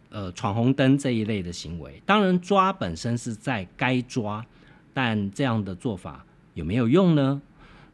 [0.10, 2.02] 呃闯红灯这一类的行为。
[2.06, 4.46] 当然，抓本身是在该抓，
[4.94, 6.26] 但这样的做法
[6.56, 7.42] 有没有用呢？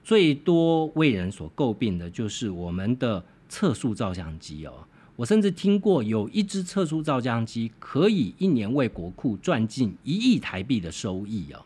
[0.04, 4.74] 最多为人所诟病的就是我们的测速照相机哦。
[5.18, 11.62] 我甚至听过有一支测速照相机可以一年为国库赚进一亿台币的收益哦，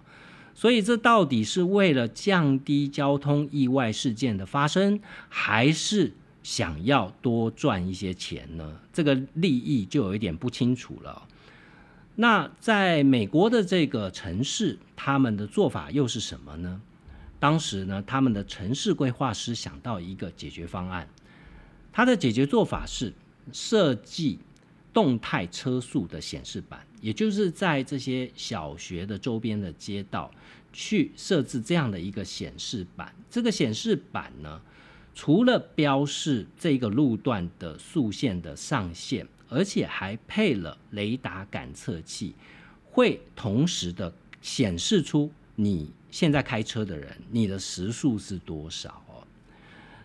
[0.54, 6.12] 所以这到底是为了降低交通意外事件的发生，还是
[6.44, 8.80] 想要多赚一些钱呢？
[8.92, 11.26] 这个利益就有一点不清楚了。
[12.16, 16.82] 那在美国的这个城市，他们的做法又是什么呢？
[17.40, 21.08] 当时呢，他们的城市规划师想到一个解决方案，
[21.92, 23.14] 他的解决做法是。
[23.54, 24.40] 设计
[24.92, 30.32] 动态车速的显示板，也就是在这些小学的周边的街道
[30.74, 33.14] 去设置这样的一个显示板。
[33.30, 34.60] 这个显示板呢，
[35.14, 42.36] 除了标示这个路段的速线的上限，而且还配了雷达感测器，
[42.92, 49.26] 会同时的显示出你现在开车的人，你的时速是多少哦。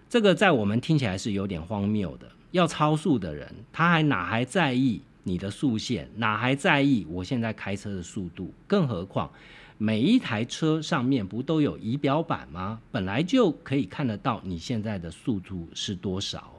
[0.08, 2.30] 这个在我们听起来是有点荒谬的。
[2.52, 8.52] 要超速的人，他还哪还在意你的速线，哪还在意我现在开车的速度？
[8.66, 9.30] 更何况，
[9.78, 12.80] 每一台车上面不都有仪表板吗？
[12.90, 16.52] 本来就可以看得到你现在的速度是多少。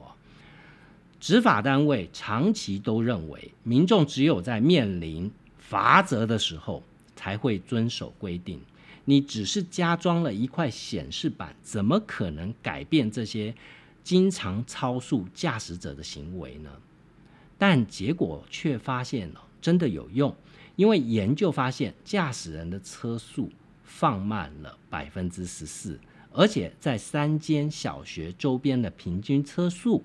[1.22, 6.82] 执法单位长期都认为，民众只有在面临罚则的时候
[7.14, 8.60] 才会遵守规定。
[9.04, 13.54] 你只是加装了一块显示板，怎么可能改变这些？
[14.02, 16.68] 经常超速驾驶者的行为呢？
[17.56, 20.34] 但结果却发现了真的有用，
[20.74, 23.48] 因为研究发现驾驶人的车速
[23.84, 26.00] 放慢了百分之十四，
[26.32, 30.02] 而且在三间小学周边的平均车速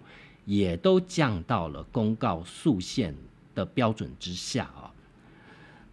[0.48, 3.14] 也都降到了公告速线
[3.54, 4.90] 的标准之下啊！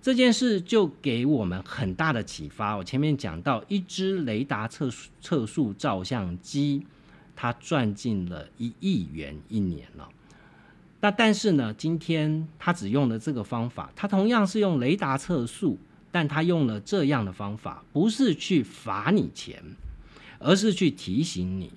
[0.01, 2.75] 这件事就给我们很大的启发。
[2.75, 4.89] 我前面讲到，一支雷达测
[5.21, 6.87] 测速照相机。
[7.37, 10.09] 它赚进了一亿元一年了，
[11.01, 15.77] 那但是呢，今天他只用了这个方法，他同样是用雷达测速，
[16.13, 19.61] 但他用了这样的方法，不是去罚你钱，
[20.39, 21.73] 而是去提醒你，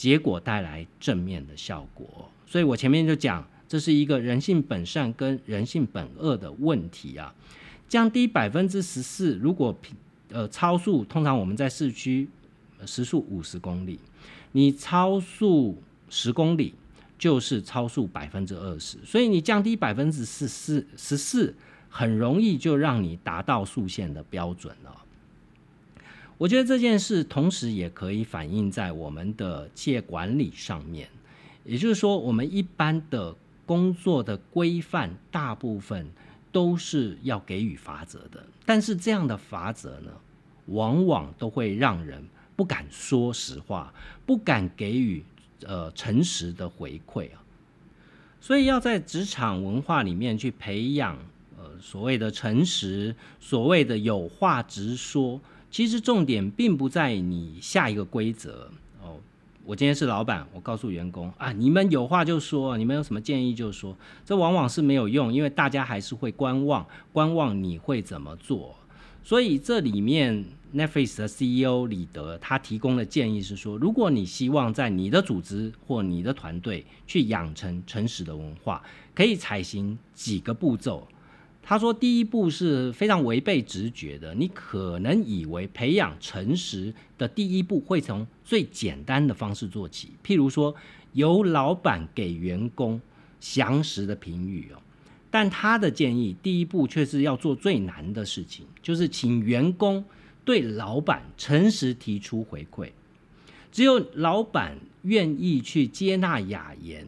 [0.00, 2.08] 结果带来正面的效果。
[2.46, 7.34] 所以我前面就讲，这是一个人性本善跟人性本恶的问题啊。
[7.86, 9.78] 降低百分之十四，如果
[10.30, 12.26] 呃超速，通常我们在市区
[12.86, 14.00] 时速五十公里。
[14.52, 15.76] 你超速
[16.08, 16.72] 十公里
[17.18, 21.54] 就是超速百分之二十，所以你降低百分之十四十四，
[21.90, 24.96] 很容易就让你达到速限的标准了。
[26.40, 31.06] 我觉得这件事同时也可以反映在我们的企业管理上面，
[31.66, 36.08] 也就是说，我们一般的工作的规范大部分
[36.50, 40.10] 都是要给予罚则的，但是这样的罚则呢，
[40.68, 42.24] 往往都会让人。
[42.56, 43.92] 不敢说实话，
[44.24, 45.22] 不敢给予
[45.66, 47.44] 呃诚实的回馈啊，
[48.40, 51.18] 所以要在职场文化里面去培养
[51.58, 55.38] 呃所谓的诚实，所谓的有话直说。
[55.70, 58.70] 其实重点并不在你下一个规则
[59.02, 59.16] 哦。
[59.64, 63.96] 我今天是老板，我告诉员工啊，你们有话就说，你们有什么建议就说。
[64.24, 68.74] 这往往是没有用，因为大家还是会观望，观望你会怎么做。
[69.22, 70.44] 所以这里面。
[70.72, 78.80] Netflix 的 CEO 李德他提供的建议是说，如果你希望在你的组织或你的团队去养成诚实的文化，
[79.12, 81.08] 可以采行几个步骤。
[81.70, 90.74] 他说，第一步是非常违背直觉的，你可能以为培养诚实的第一步会从最简单的方式做起，譬如说
[91.12, 93.00] 由老板给员工
[93.38, 94.82] 详实的评语哦。
[95.30, 100.04] 但他的建议第一步却是要做最难的事情，就是请员工。
[100.44, 102.90] 对老板诚实提出回馈，
[103.70, 107.06] 只有老板愿意去接纳雅言，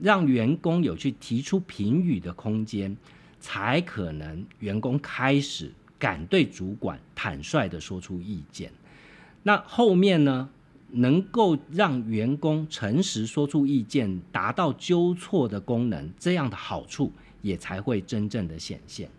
[0.00, 2.96] 让员工有去提出评语的空间，
[3.42, 8.72] 才可能员工开始敢对主管坦率的说出意见。
[9.42, 10.48] 那后面呢，
[10.92, 19.10] 能够让员工诚实说出意见，达到纠错的功能，这样的好处也才会真正的显现。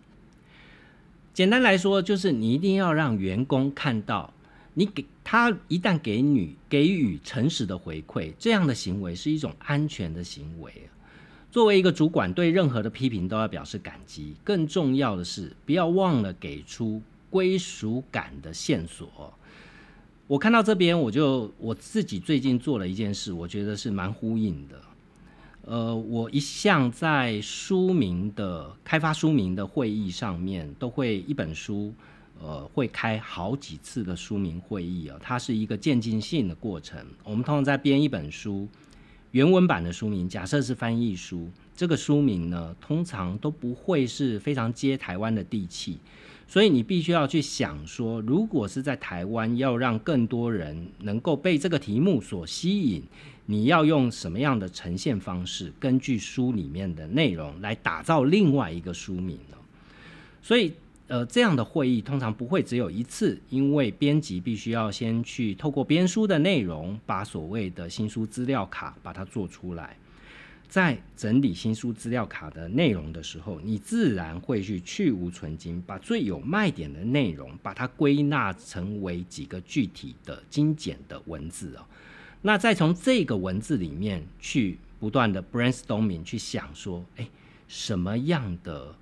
[1.34, 4.32] 简单来说，就是你一定要让员工看到，
[4.72, 10.72] 你给他一旦给你给予诚实的回馈，这样的行为是一种安全的行为。
[11.54, 14.34] 作为一个主管，对任何的批评都要表示感激。
[14.42, 19.32] 更重要的是，不要忘了给出归属感的线索。
[20.26, 24.80] 我看到这边，我就我自己最近做了一件事，我觉得是蛮呼应的。
[25.64, 31.94] 呃，我一向在书名的开发书名的会议上面，都会一本书，
[32.42, 35.16] 呃，会开好几次的书名会议啊。
[35.22, 36.98] 它是一个渐进性的过程。
[37.22, 38.66] 我们通常在编一本书，
[39.34, 45.98] 原文版的书名，假设是翻译书，这个书名呢，通常都不会是非常接台湾的地气。
[46.46, 53.02] 所以你必须要去想说，如果是在台湾，要让更多人能够被这个题目所吸引。
[53.46, 55.72] 你要用什么样的呈现方式？
[55.80, 59.56] 根据书里面的内容来打造另外一个书名呢？
[60.42, 60.72] 所以，
[61.06, 69.96] 呃，这样的会议通常不会只有一次，因为编辑必须要先去透过编书的内容，把所谓的新书资料卡把它做出来。
[70.66, 81.84] 在整理新书资料卡的内容的时候，你自然会去去无存精，把最有卖点的内容，把它归纳成为几个具体的精简的文字哦。
[82.40, 87.28] 那再从这个文字里面去不断的 brainstorming，去想说，哎，
[87.68, 88.96] 什么样的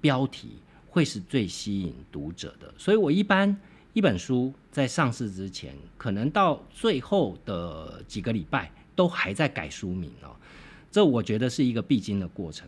[0.00, 0.58] 标题
[0.96, 2.72] 会是最吸引读者的？
[2.78, 3.54] 所以我一般
[3.92, 10.34] 一本书在上市之前，可能到最后的几个礼拜都还在改书名哦。
[10.90, 12.66] 这我觉得是一个必经的过程。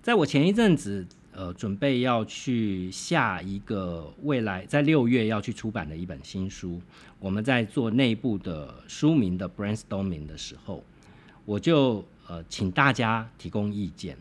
[0.00, 6.80] 在我前一阵子，呃，准备要去下一个未来在六月要去出版的一本新书，
[7.18, 10.84] 我们在做内部的书名的 brainstorming 的时候，
[11.44, 14.16] 我就呃请大家提供意见。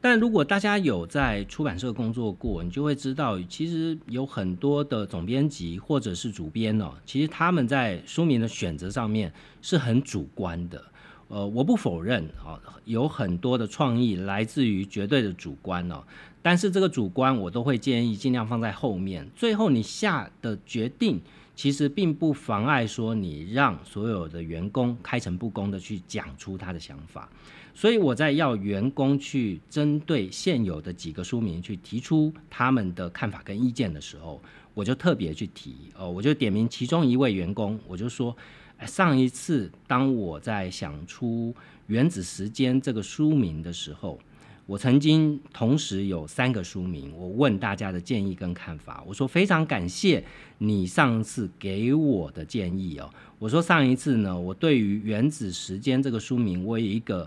[0.00, 10.82] 但如果大家有在出版社工作过，你就会知道，其实有很多的总编辑或者是主编哦，其实他们在书名的选择上面是很主观的。
[11.28, 16.02] 呃，我不否认啊，有很多的创意来自于绝对的主观哦，
[16.40, 21.20] 但是这个主观我都会建议尽量放在后面，最后你下的决定。
[21.54, 27.28] 其实并不妨碍说你让所有的员工开诚布公的去讲出他的想法，
[27.78, 34.42] 所以我在要员工去针对现有的几个书名去提出他们的看法跟意见的时候，
[34.74, 38.36] 我就特别去提哦，我就点名其中一位员工，我就说，
[38.84, 41.54] 上一次当我在想出
[41.86, 44.18] 《原子时间》这个书名的时候。
[44.66, 49.02] 我曾经同时有三个书名，我问大家的建议跟看法。
[49.06, 50.22] 我说非常感谢
[50.58, 53.08] 你上次给我的建议哦。
[53.38, 57.26] 我说上一次呢，我对于《原子时间》这个书名，我有一个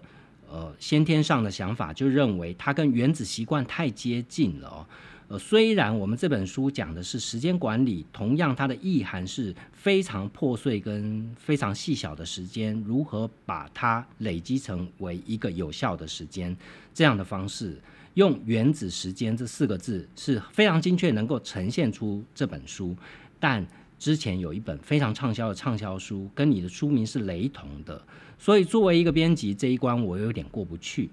[0.52, 4.86] 呃先天上的想法，就认为它跟《原子习惯》太接近了。
[5.30, 16.54] 呃，虽然我们这本书讲的是时间管理，同样它的意涵是非常破碎跟非常细小的时间，如何把它累积成为一个有效的时间
[16.94, 17.80] 这样的方式，
[18.16, 22.94] 用原子时间这四个字是非常精确，能够呈现出这本书。
[23.40, 23.66] 但
[23.98, 28.04] 之前有一本非常畅销的畅销书，跟你的书名是雷同的，
[28.42, 31.08] 所以作为一个编辑，这一关我有点过不去。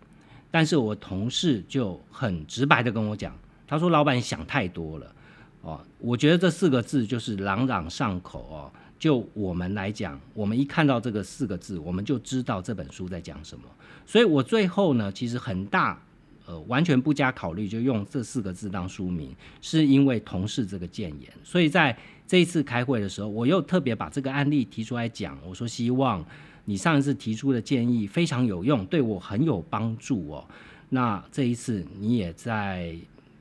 [0.51, 3.37] 但是我同事就很直白的跟我讲。
[3.67, 5.15] 他说：“老板想太多了，
[5.61, 8.73] 哦，我觉得这四个字就是朗朗上口哦。
[8.99, 13.65] 就我们来讲，我们一看到这个四个字，我们就知道这本书在讲什么。
[14.07, 16.03] 所以我最后呢，其实很大，
[16.47, 21.31] 呃，完全不加考虑就用这四个字当书名，是因为同事这个谏言。
[21.45, 21.95] 所以在
[22.27, 25.39] 这一次开会的时候，我又特别把这个案例提出来讲。
[25.47, 26.25] 我说希望
[26.69, 30.45] 你上一次提出的建议非常有用，对我很有帮助哦。
[30.91, 32.95] 那这一次你也在。”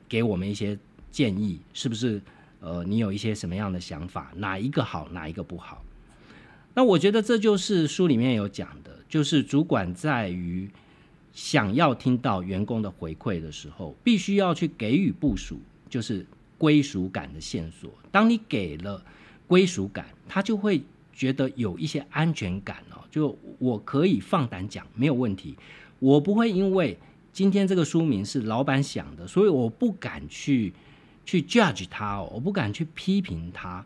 [0.08, 0.74] 给我们一些
[1.10, 2.18] 建议，是不是？
[2.60, 4.32] 呃，你有一些什么样的想法？
[4.36, 5.84] 哪一个好，哪一个不好？
[6.72, 10.66] 那我觉得这就是书里面有讲的，就是主管在于
[11.34, 15.60] 想要听到员工的回馈的时候，必须要去给予部署，
[15.90, 16.24] 就是
[16.56, 17.90] 归属感的线索。
[18.10, 19.04] 当你给了
[19.46, 20.82] 归属感，他就会
[21.18, 25.56] 觉得有一些安全感哦，就我可以放胆讲，没有问题，
[25.98, 26.96] 我不会因为。
[27.30, 30.72] 今天这个书名是老板想的，所以我不敢去
[31.24, 33.84] 去 judge 他哦，我不敢去批评他，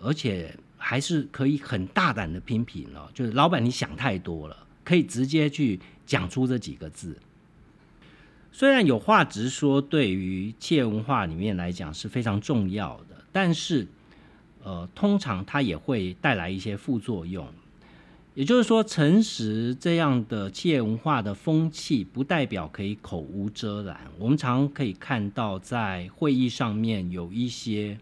[0.00, 7.16] 而且还是可以很大胆的批评哦，就是老板你想太多了，可以直接去讲出这几个字。
[8.50, 13.86] 虽然有话直说，对于企业文化里面来讲是非常重要的，但是
[14.62, 17.46] 呃，通常它也会带来一些副作用。
[18.34, 24.00] 也就是说，诚实这样的企业文化的风气，不代表可以口无遮拦。
[24.16, 27.98] 我们常可以看到，在会议上面有一些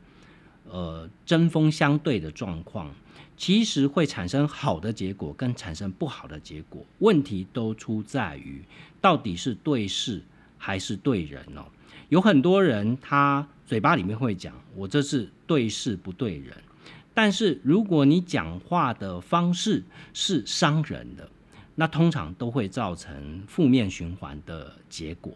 [0.69, 2.95] 呃针锋相对的状况，
[3.39, 6.85] 其实会产生好的结果，跟产生不好的结果。
[6.99, 8.63] 问题都出在于，
[9.01, 10.23] 到底是对事
[10.59, 11.65] 还是对人哦？
[12.11, 16.57] 有很多人他嘴巴里面会讲，我这是对事不对人。
[17.13, 19.83] 但是如果你讲话的方式
[20.15, 21.29] 是伤人的，
[21.75, 25.35] 那通常都会造成负面循环的结果。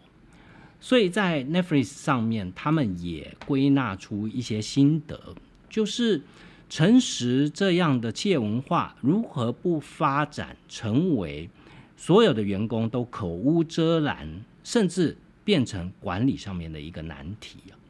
[0.79, 5.35] 所以在 Netflix 上面，他们也归纳出一些心得，
[5.69, 6.21] 就是
[6.69, 11.49] 诚实这样的企业文化如何不发展成为
[11.97, 17.80] 所有的员工都口无遮拦，甚至变成管理上面的一个难题啊。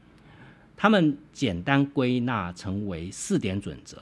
[0.82, 4.02] 他们简单归纳成为四点准则，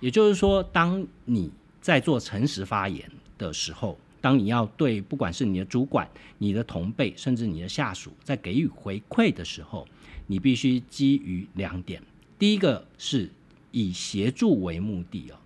[0.00, 1.48] 也就是说，当你
[1.80, 3.08] 在做诚实发言
[3.38, 9.86] 的时候，当你要对不管是你的主管、你的同辈，甚至你的下属，在给予回馈的时候，
[10.26, 12.02] 你必须基于两点。
[12.36, 13.30] 第一个是
[13.70, 15.38] 以协助为目的哦，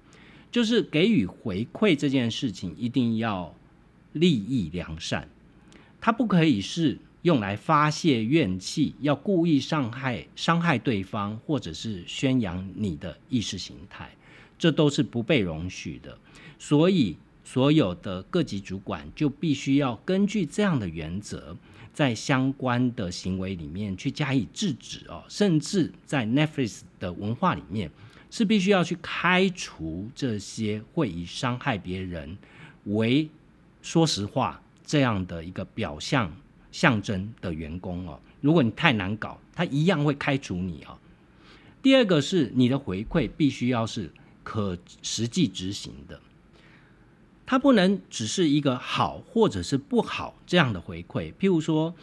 [0.50, 3.54] 就是给予回馈这件事情一定要
[4.14, 5.28] 利益良善，
[6.00, 14.10] 它不可以是用来发泄怨气，要故意伤害伤害对方，或者是宣扬你的意识形态，
[14.58, 16.16] 这都是不被容许的。
[16.58, 21.56] 所以，所有的各级主管就必须要根据这样的原则，
[21.92, 27.90] 在相关的行为里面去加以制止哦，甚至在 Netflix 的文化里面。
[28.34, 32.38] 是必须要去开除这些会以伤害别人
[32.84, 33.28] 为
[33.82, 36.34] 说实话这样的一个表象
[36.72, 38.18] 象征的员工哦。
[38.40, 40.98] 如果你太难搞，他一样会开除你哦。
[41.80, 44.10] 第二个是你的回馈必须要是
[44.42, 46.20] 可实际执行的，
[47.46, 51.32] 它不能只是一个好或者是不好这样的回馈。
[51.34, 51.94] 譬如说。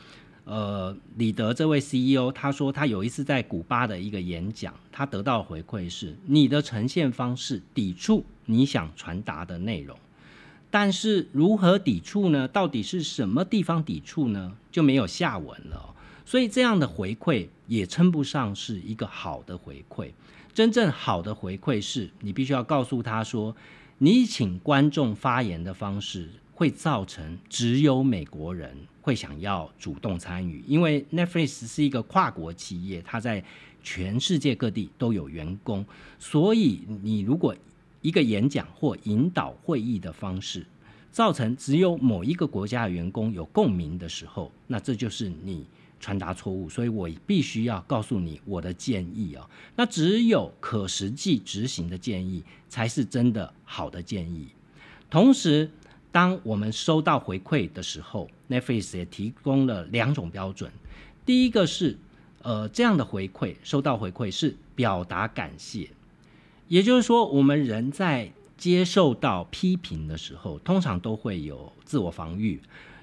[0.46, 9.96] 呃，李德这位 CEO 他说，他有一次在古巴的一个演讲，他得到回馈是你的呈现方式抵触你想传达的内容，
[10.72, 12.48] 但是如何抵触呢？
[12.48, 14.56] 到底是什么地方抵触呢？
[14.72, 15.96] 就没有下文了。
[16.26, 20.12] 所以这样的回馈也称不上是一个好的回馈。
[20.54, 23.56] 真正好的回馈是你必须要告诉他说，
[23.98, 28.76] 你请观众发言的方式会造成只有美国人。
[29.02, 33.44] 会想要主动参与，因为 Netflix 是一个跨国企业，它在
[33.82, 35.84] 全世界各地都有员工，
[36.20, 37.56] 所以你如果
[38.02, 40.66] 一个演讲或引导会议的方式，
[41.12, 45.66] 造成只有某一个国家的员工有共鸣的时候，那这就是你
[46.00, 46.70] 传达错误。
[46.70, 54.48] 所以我必须要告诉你我的建议啊，那只有可实际执行的建议才是真的好的建议，
[55.10, 55.70] 同时。
[56.12, 60.72] 当我们收到回馈的时候，Netflix 也提供了两种标准。
[61.24, 61.96] 第一个是，
[62.42, 65.88] 呃，这样的回馈收到回馈是表达感谢，
[66.70, 72.62] 也就是说，我们人在接受到批评的时候，通常都会有自我防御，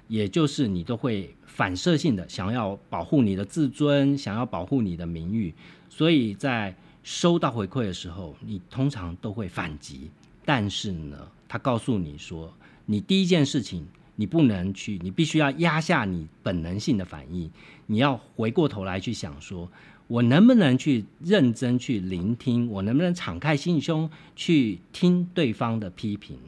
[0.08, 5.52] 也就是你都会反射性的想要保护你的自尊，想要保护你的名誉，
[5.90, 10.10] 所以在收到回馈的时候，你通常都会反击。
[10.44, 12.50] 但是呢，他告诉你说。
[12.88, 17.50] 你第一件事情，你不能去，你必须要压下你本能性的反应，
[17.86, 19.68] 你要回过头来去想，说
[20.08, 26.38] 我能不能去认真去聆听，我能不能敞开心胸去听对方的批评，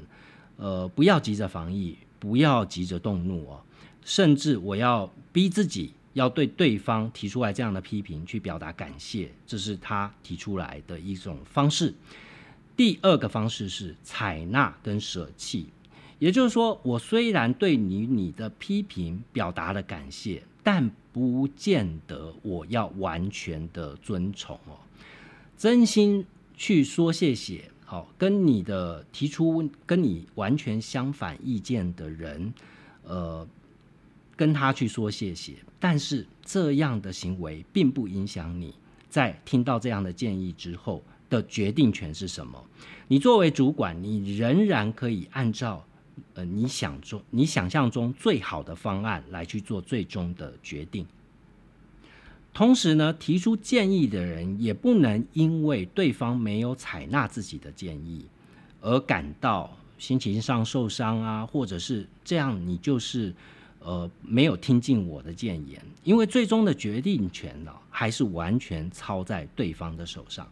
[0.57, 3.61] 呃，不要急着防御，不要急着动怒哦，
[4.05, 11.93] 甚至我要逼自己要对对方提出来这样的批评去表达感谢，这是他提出来的一种方式。
[12.77, 15.67] 第二个方式是采纳跟舍弃。
[16.21, 24.77] 也就是说，我虽然对你你的批评表达了感谢，但不见得我要完全的遵从哦。
[25.57, 26.23] 真心
[26.55, 32.53] 去说谢谢，好，跟你的提出跟你完全相反意见的人，
[33.03, 33.49] 呃，
[34.37, 35.55] 跟他去说谢谢。
[35.81, 38.75] 但是这样的行为并不影响你
[39.09, 42.63] 在听到这样的建议之后的决定权是什么。
[43.07, 45.83] 你作为主管，你仍然可以按照。
[46.35, 51.07] 呃，你想中你想象中最好的方案来去做最终的决定。
[52.53, 58.27] 同时呢，提出建议的人也不能因为对方没有采纳自己的建议
[58.81, 63.33] 而感到心情上受伤啊，或者是这样，你就是
[63.81, 65.81] 呃没有听进我的谏言。
[66.03, 70.49] 因为最终的决定权呢，还是完全操在对方的手上。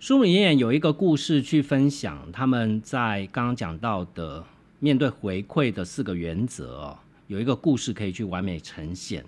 [0.00, 4.44] 书里面有一个故事去分享，他们在刚刚讲到的
[4.78, 6.96] 面对回馈的四个原则，
[7.26, 9.24] 有一个故事可以去完美呈现。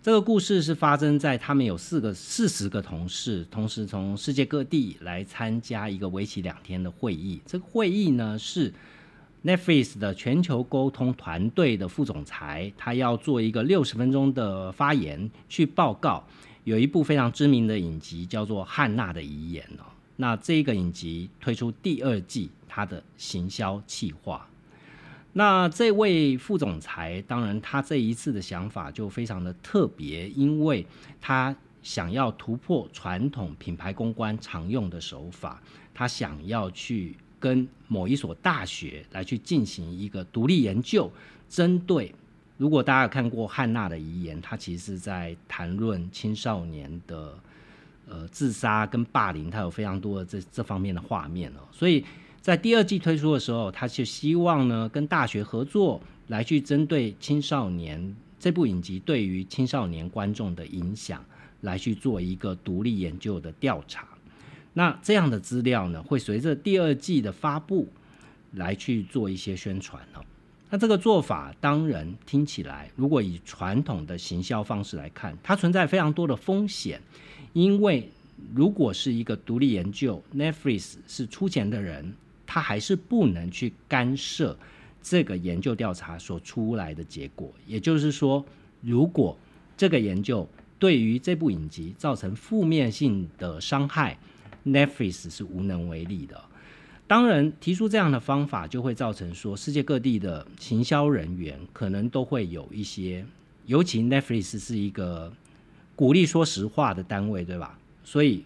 [0.00, 7.40] 这个故事是发生在他们有四个四十个同事，同时从世界各地来参加一个为期两天的会议。
[7.44, 8.72] 这个会议呢是
[9.44, 16.24] Netflix 的全球沟通团队的副总裁，他要做一个六十分钟的发言，去报告。
[16.68, 24.46] 有一部非常知名的影集叫做《汉娜的遗言》哦，那这个影集推出第二季，它的行销企划。
[25.32, 30.84] 那这位副总裁，当然他这一次的想法就非常的特别，因为
[31.22, 35.62] 他想要突破传统品牌公关常用的手法，
[35.94, 41.10] 他想要去跟某一所大学来去进行一个独立研究，
[41.48, 42.14] 针对。
[42.58, 47.38] 如果大家有看过汉娜的遗言，她其实是在谈论青少年的
[48.06, 51.60] 呃自杀跟霸凌，她有非常多的这这方面的画面哦。
[51.72, 52.04] 所以
[52.42, 61.24] 在第二季推出的时候，他就希望呢跟大学合作，来去针对青少年这部影集对于青少年观众的影响，
[61.60, 64.06] 来去做一个独立研究的调查。
[64.72, 67.86] 那这样的资料呢，会随着第二季的发布
[68.52, 70.24] 来去做一些宣传哦。
[70.70, 77.00] 那这个做法当然听起来，如果以传统的行销方式来看，它存在非常多的风险，
[77.54, 78.10] 因为
[78.54, 82.14] 如果是一个独立研究，Netflix 是出钱的人，
[82.46, 84.56] 他还是不能去干涉
[85.02, 87.50] 这个研究调查所出来的结果。
[87.66, 88.44] 也就是说，
[88.80, 89.36] 如果
[89.76, 90.48] 这个研究
[90.78, 94.18] 对于这部影集造成负面性的伤害
[94.66, 96.40] ，Netflix 是无能为力的。
[97.08, 103.24] 当然，提出这样的方法就会造成说，世界各地的行销人员可能都会有一些，
[103.64, 105.32] 尤其 Netflix 是一个
[105.96, 107.78] 鼓励说实话的单位，对吧？
[108.04, 108.44] 所以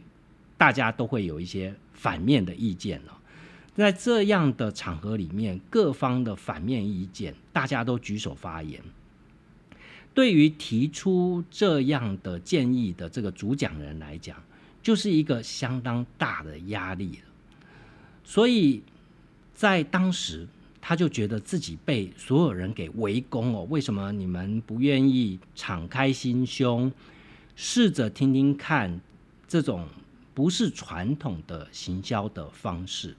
[0.57, 3.19] 大家都会有一些反面的意见了。
[3.75, 8.81] 在这样的场合里面，各方的反面意见，大家都举手发言。
[10.15, 14.37] 对于提出这样的建议的这个主讲人来讲，
[14.83, 17.32] 就是一个相当大的压力了。
[18.25, 18.83] 所以
[19.55, 20.47] 在当时，
[20.81, 23.67] 他就觉得自己被所有人给围攻哦。
[23.71, 26.91] 为什么你们不愿意敞开心胸，
[27.55, 29.01] 试着听听看
[29.47, 29.87] 这种
[30.35, 33.15] 不是传统的行销的方式？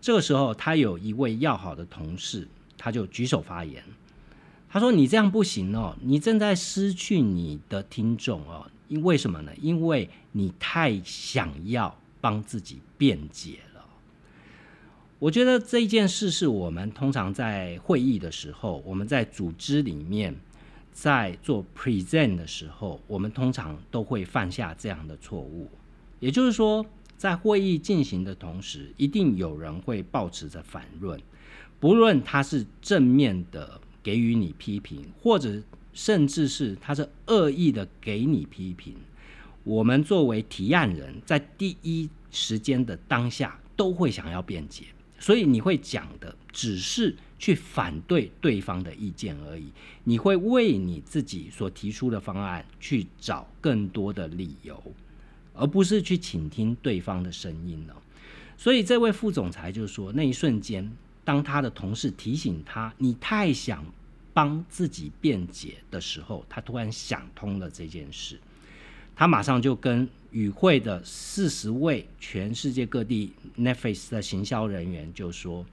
[0.00, 3.84] 这个时候，他有一位要好的同事，他就举手发言。
[4.72, 8.70] 他说：“你这样不行哦，你正在失去你的听众哦。
[8.88, 9.52] 因为什么呢？
[9.60, 13.58] 因为你太想要帮自己辩解。”
[15.20, 20.34] 我觉得这件事是我们通常在会议的时候，我们在组织里面
[20.94, 25.68] 在做 present 的时候，我们通常都会犯下这样的错误。
[26.20, 26.86] 也就是说，
[27.18, 31.20] 在会议进行的同时，一定有人会保持着反论，
[31.78, 35.60] 不论他是正面的给予你批评，或者
[35.92, 38.96] 甚至是他是恶意的给你批评，
[39.64, 44.84] 我们作为提案人，在第一时间的当下，都会想要辩解。
[45.20, 49.70] 所以你会讲的只是去反对对方的意见而已，
[50.02, 54.82] 你会为你自己所提出的方案去找更多的理由，
[55.54, 57.94] 而不是去倾听对方的声音呢。
[58.56, 60.90] 所以这位副总裁就说，那一瞬间，
[61.24, 63.84] 当他的同事提醒他你太想
[64.32, 68.38] 帮自己辩解的时候，他突然想通了这件事，
[69.14, 70.08] 他马上就跟。
[70.32, 75.66] 与会的四十位全世界各地 Netflix 的行销人员就说：“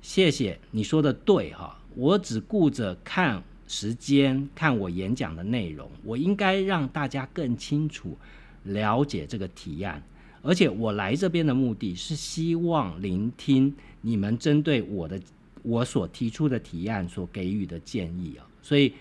[0.00, 8.16] 谢谢你说的对哈，我只顾着看时间，看我演讲的内容，我应该让大家更清楚
[8.62, 10.02] 了解这个提案。
[10.40, 13.70] 而且我来这边的目的是希望聆听
[14.00, 15.20] 你们针对我的
[15.62, 18.48] 我所提出的提案所给予的建议啊。
[18.62, 18.94] 所以，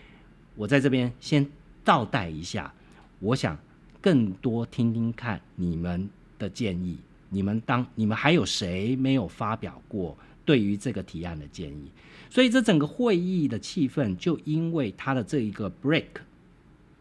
[0.58, 1.50] 我在这边先
[1.86, 2.74] 倒带一下，
[3.20, 3.58] 我想。”
[4.02, 6.98] 更多听听看你们的建议，
[7.30, 11.92] 你们当你们还有谁没有发表过对于这个提案的建议？
[12.30, 16.06] 所以这整个会议的气氛就因为他的这一个 break，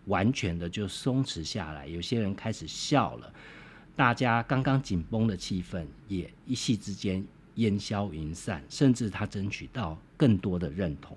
[0.07, 1.87] 完全的就松弛下来。
[1.87, 3.33] 有些人开始笑了，
[3.95, 11.17] 大家刚刚紧绷的气氛也一夕之间烟消云散，甚至他争取到更多的认同。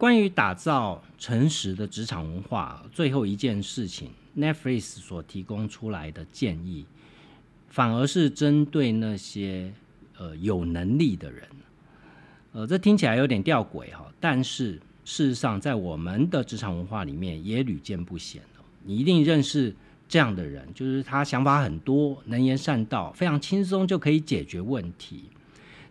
[0.00, 6.86] 关于打造诚实的职场文化，最后一件事情，Netflix 所提供出来的建议，
[7.68, 9.70] 反而是针对那些
[10.16, 11.46] 呃有能力的人。
[12.52, 18.40] 呃，这听起来有点吊诡哈，但是事实上，在我们的职场文化里面也屡见不鲜
[18.82, 19.76] 你一定认识
[20.08, 25.24] 这样的人，就是他想法很多，能言善道，非常轻松就可以解决问题。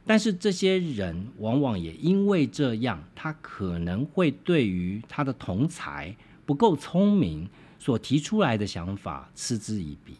[0.10, 6.16] 但是这些人往往也因为这样，他可能会对于他的同才
[6.48, 7.48] 不够聪明
[7.78, 10.16] 所提出来的想法嗤之以鼻。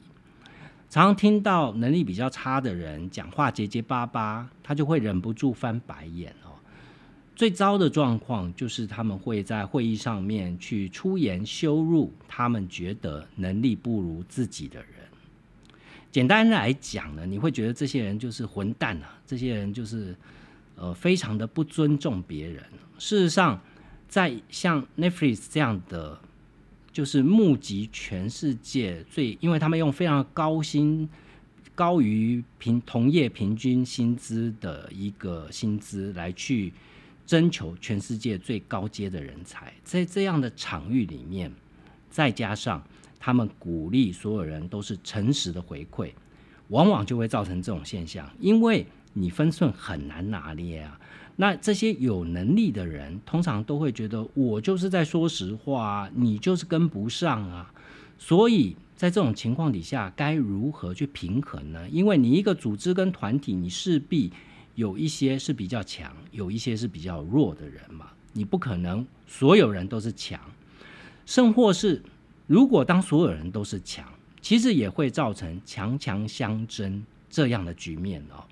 [0.92, 6.54] 常常听到能力比较差的人讲话结结巴巴，他就会忍不住翻白眼哦。
[7.36, 14.99] 最糟的状况就是他们会在会议上面去出言羞辱他们觉得能力不如自己的人。
[16.12, 19.16] 简单来讲呢，你会觉得这些人就是混蛋啊！
[19.28, 20.16] 这些人就是
[20.76, 22.64] 呃，非常的不尊重别人。
[22.98, 23.62] 事实上，
[24.08, 26.20] 在像 Netflix 这样的，
[26.92, 31.08] 就是募集全世界最，因为他们用非常高薪、
[31.76, 36.74] 高于平同业平均薪资的一个薪资来去
[37.28, 41.52] 征求全世界最高阶的人才，在这样的场域里面，
[42.10, 42.84] 再加上。
[43.20, 46.12] 他们鼓励所有人都是诚实的回馈，
[46.70, 51.00] 往往就会造成这种现象，因为你分寸很难拿捏啊。
[51.36, 57.74] 那这些有能力的人，通常都会觉得我就是在说实话，你就是跟不上啊。
[58.18, 61.88] 所以在这种情况底下，该如何去平衡呢？
[61.90, 64.32] 因为你一个组织跟团体，你势必
[64.76, 68.08] 有一些是比较强，有一些是比较弱的人嘛。
[68.34, 70.40] 你不可能所有人都是强，
[71.26, 72.04] 甚或是
[72.50, 74.04] 如果当所有人都是强，
[74.42, 78.44] 其实也会造成强强相争这样的局面哦。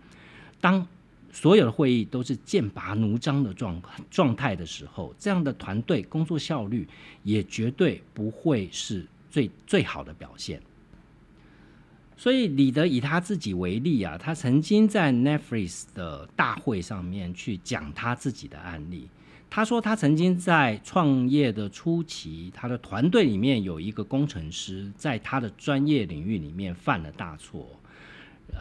[0.61, 0.87] 当
[1.31, 3.81] 所有的会议都是剑拔弩张的状
[4.11, 6.87] 状态的时候，这样的团队工作效率
[7.23, 10.61] 也绝对不会是最最好的表现。
[12.15, 19.09] 所以李德以他自己为例啊，他曾经在 Netflix 的大会上面去讲他自己的案例。
[19.49, 27.67] 他说他曾经在创业的初期，他的团队里面有一个工程师在他的专业领域里面犯了大错，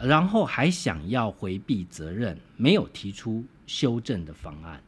[0.01, 4.81] 然后还想要回避责任，没有提出修正的方案。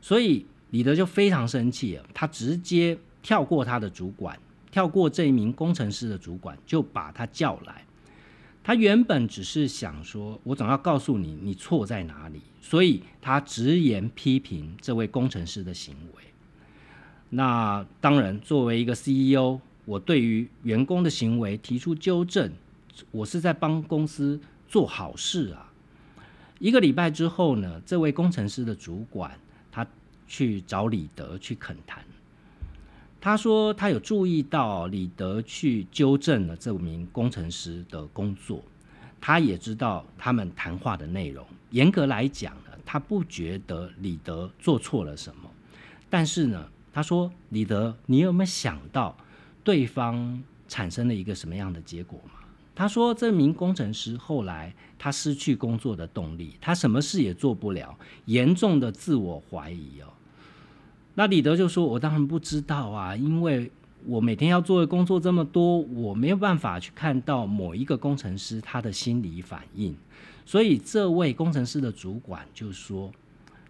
[0.00, 4.36] 所以李德就非常生气，他直接跳过他的主管，
[4.70, 7.84] 跳过这一名工程师的主管，就把他叫来。
[8.64, 16.22] 他原本只是想说，我总要告诉你，你错在哪里，所以他直言批评这位工程师的行为。
[17.30, 22.52] 那当然，作为一个 CEO，我对于员工的行为提出纠正，
[23.10, 24.38] 我是在帮公司
[24.68, 25.72] 做好事啊。
[26.60, 29.36] 一个礼拜之后呢，这位工程师的主管
[29.72, 29.84] 他
[30.28, 32.04] 去找李德去恳谈。
[33.24, 38.60] 他说，他有注意到李德去纠正了这名工程师的工作，
[39.20, 41.46] 他也知道他们谈话的内容。
[41.70, 45.48] 严格来讲呢，他不觉得李德做错了什么。
[46.10, 49.16] 但是呢，他说：“李德，你有没有想到
[49.62, 52.40] 对方产生了一个什么样的结果吗？”
[52.74, 60.12] 他说：“这名工程师后来他失去工作的动力，他什么事也做不了，严重的自我怀疑哦。”
[61.14, 63.70] 那李德就说：“我当然不知道啊，因为
[64.06, 69.94] 我每天要做的工作这么多，我没有办法去看到某一个工程师他的心理反应。
[70.46, 73.12] 所以这位工程师的主管就说：‘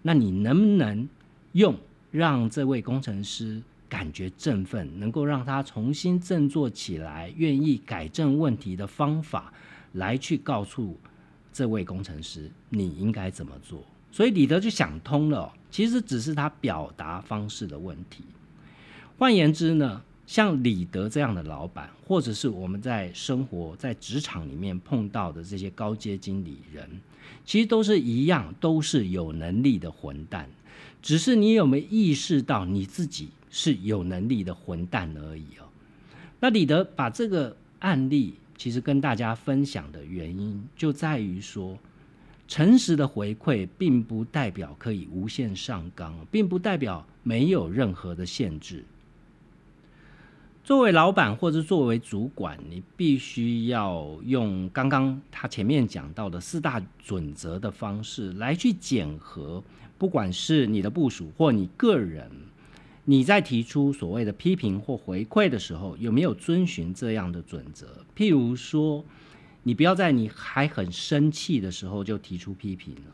[0.03, 1.09] 那你能不能
[1.53, 1.75] 用
[2.11, 9.53] 让这位工程师感觉振奋，能够让他重新振作起来，愿意改正问题的方法，
[9.93, 10.97] 来去告诉
[11.53, 18.23] 这位工程师你应该怎么做？’所以李德就想通了。”其实只是他表达方式的问题。
[19.17, 27.01] 换言之呢，像李德这样的老板，或者是我们在生活在职场里面碰到的这些高阶经理人，
[27.47, 30.47] 其实都是一样，都是有能力的混蛋。
[31.01, 35.65] 只是你有没有意识到你自己是有能力的混蛋而已哦？
[36.39, 41.79] 那李德把这个案例其实跟大家分享的原因，就在于说。
[42.53, 48.85] 诚实的回馈并不代表可以无限上纲，并不代表没有任何的限制。
[50.63, 59.65] 作为老板或者作为主管，你必须要用刚刚他前面讲到的四大准则的方式来去检核，
[59.97, 62.31] 不管是你的部署或你个人，
[63.07, 68.05] 你在提出所谓的批评或回馈的时候，有没有遵循这样的准则？
[68.15, 69.03] 譬如说。
[69.65, 73.13] 你不要在你还很生气的时候就提出批评了，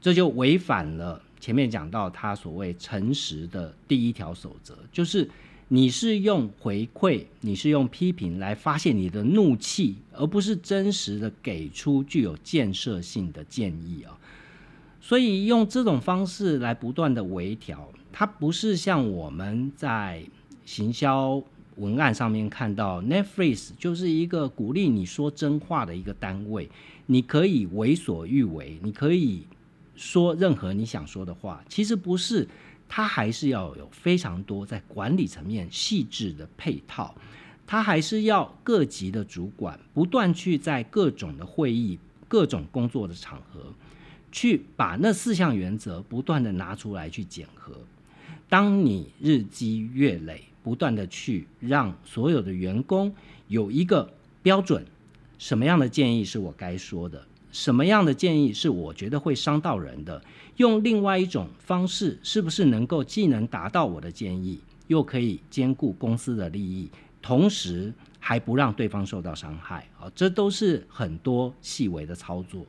[0.00, 5.28] 这就违反了前面讲到他所谓诚实的第一条守则，就是
[5.68, 14.18] 你是用回馈，你是用批评来发泄你的怒气，而不是真实的给出具有建设性的建议啊。
[15.00, 20.24] 所以用这种方式来不断的微调，它不是像我们在
[20.64, 21.42] 行销。
[21.76, 26.68] 文案上面看到 Netflix 就是一个鼓励你说真话的一个单位，
[27.06, 29.46] 你可以为所欲为，你可以
[29.96, 31.64] 说任何你想说的话。
[31.68, 32.46] 其实不是，
[32.88, 37.14] 它还是要有非常多在管理层面细致的配套，
[37.66, 41.98] 它还是要各级的主管不断去在各种的会议、
[42.28, 43.72] 各种工作的场合，
[44.30, 47.72] 去把那四项原则不断的拿出来去检核。
[48.48, 50.44] 当你日积月累。
[50.62, 53.14] 不断的去让所有的员工
[53.48, 54.84] 有一个标准，
[55.38, 60.22] 什么样的建议是我该说的，什么样的建议是我觉得会伤到人的，
[60.56, 66.90] 用另外一种方式，是不是能够既能达到我的建议，又可以兼顾公司的利益，
[67.20, 69.88] 同时还不让对方受到伤害？
[69.98, 72.64] 啊，这都是很多细微的操作。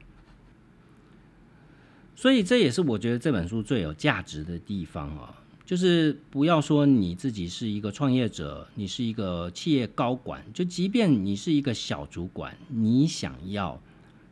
[2.15, 5.42] 所以这也是我觉得这本书最有价值的地方啊。
[5.65, 13.81] 就是不要说你自己是一个创业者，你是一个企业高管，就即便你是一个小主管，你想要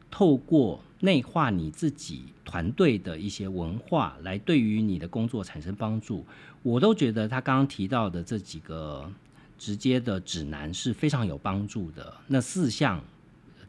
[0.10, 6.26] 透过内化你自己团队的一些文化，来对于你的工作产生帮助，
[6.64, 9.10] 我都觉得他刚刚提到的这几个
[9.58, 12.14] 直接的指南是非常有帮助的。
[12.28, 13.02] 那四项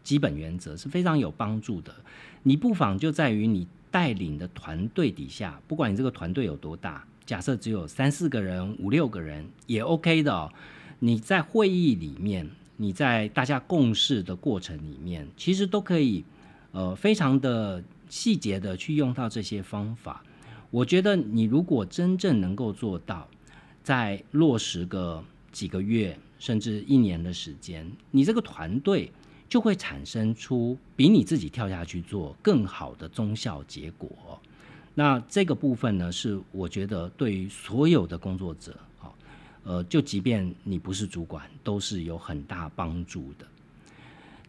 [0.03, 1.95] 基本原则是非常有帮助的，
[2.43, 10.53] 你不妨就在于你带领的团队底下，不管你这个团队有多大，假设只有三四个人、五六个人也 OK 的哦。
[10.99, 16.25] 你在会议里面，你在大家共事的过程里面，其实都可以
[16.73, 20.23] 呃非常的细节的去用到这些方法。
[20.71, 23.29] 我觉得你如果真正能够做到，
[23.83, 29.11] 在落实个几个月甚至一年的时间，你这个团队。
[29.49, 34.41] 就会产生出比你自己跳下去做更好的中效结果。
[34.95, 39.09] 那这个部分呢，是我觉得对于所有的工作者，啊，
[39.65, 43.47] 呃，就即便你不是主管，都是有很大帮助的。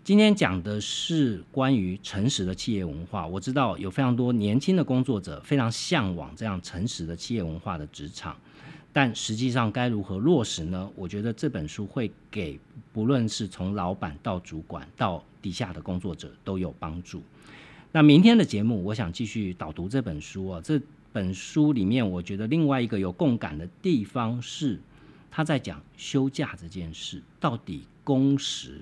[0.04, 3.26] 今天讲的是关于诚实的企业文化。
[3.26, 8.36] 我知道有非常多年轻的工作者非常向往这样诚实的企业文化的职场。
[8.91, 10.89] 但实际上该如何落实呢？
[10.96, 12.60] 我觉得这本书会给
[12.91, 17.24] 不论是从老板到主管到底下的工作者都有帮助。
[17.96, 20.60] 那明天的节目，我想继续导读这本书啊。
[20.64, 20.82] 这
[21.12, 24.80] 本书里面，我觉得另外一个有共感的地方是，
[25.30, 28.80] 他在讲休假这件事，到底工时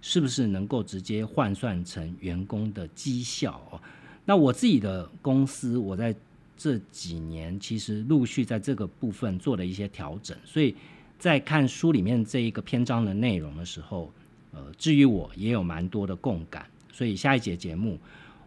[0.00, 3.78] 是不是能够直接换算成员工的绩效哦？
[4.24, 6.14] 那我自己的公司，我在。
[6.56, 10.72] 这几年其实陆续在这个部分做了一些调整，所以
[11.18, 14.12] 在看书里面这一个篇章的内容的时候，
[14.52, 17.98] 呃，至于我也有蛮多的共感，所以下一节节目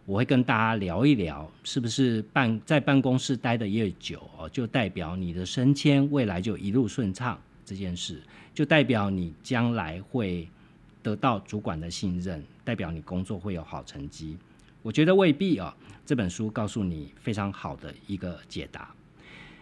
[0.08, 8.22] 我会跟大家聊一聊，是不是办在办公室待的越久哦，就代表你的升迁未来就一路顺畅这件事，
[8.54, 10.48] 就代表你将来会
[11.02, 14.38] 得到主管的信任，代表你工作会有好成绩。
[14.80, 15.70] 我觉得未必哦，
[16.06, 18.90] 这本书告诉你非常好的一个解答。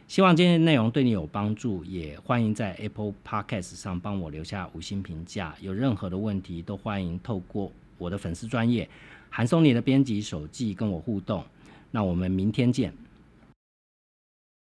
[0.07, 5.57] 希望今天的内容对你有帮助，也欢迎在 Apple Podcast 上帮我留下五星评价。
[5.61, 8.89] 有任何的问题，都欢迎透过我的粉丝专业
[9.37, 11.45] 韩松林的编辑手记跟我互动。
[11.91, 12.91] 那我们明天见。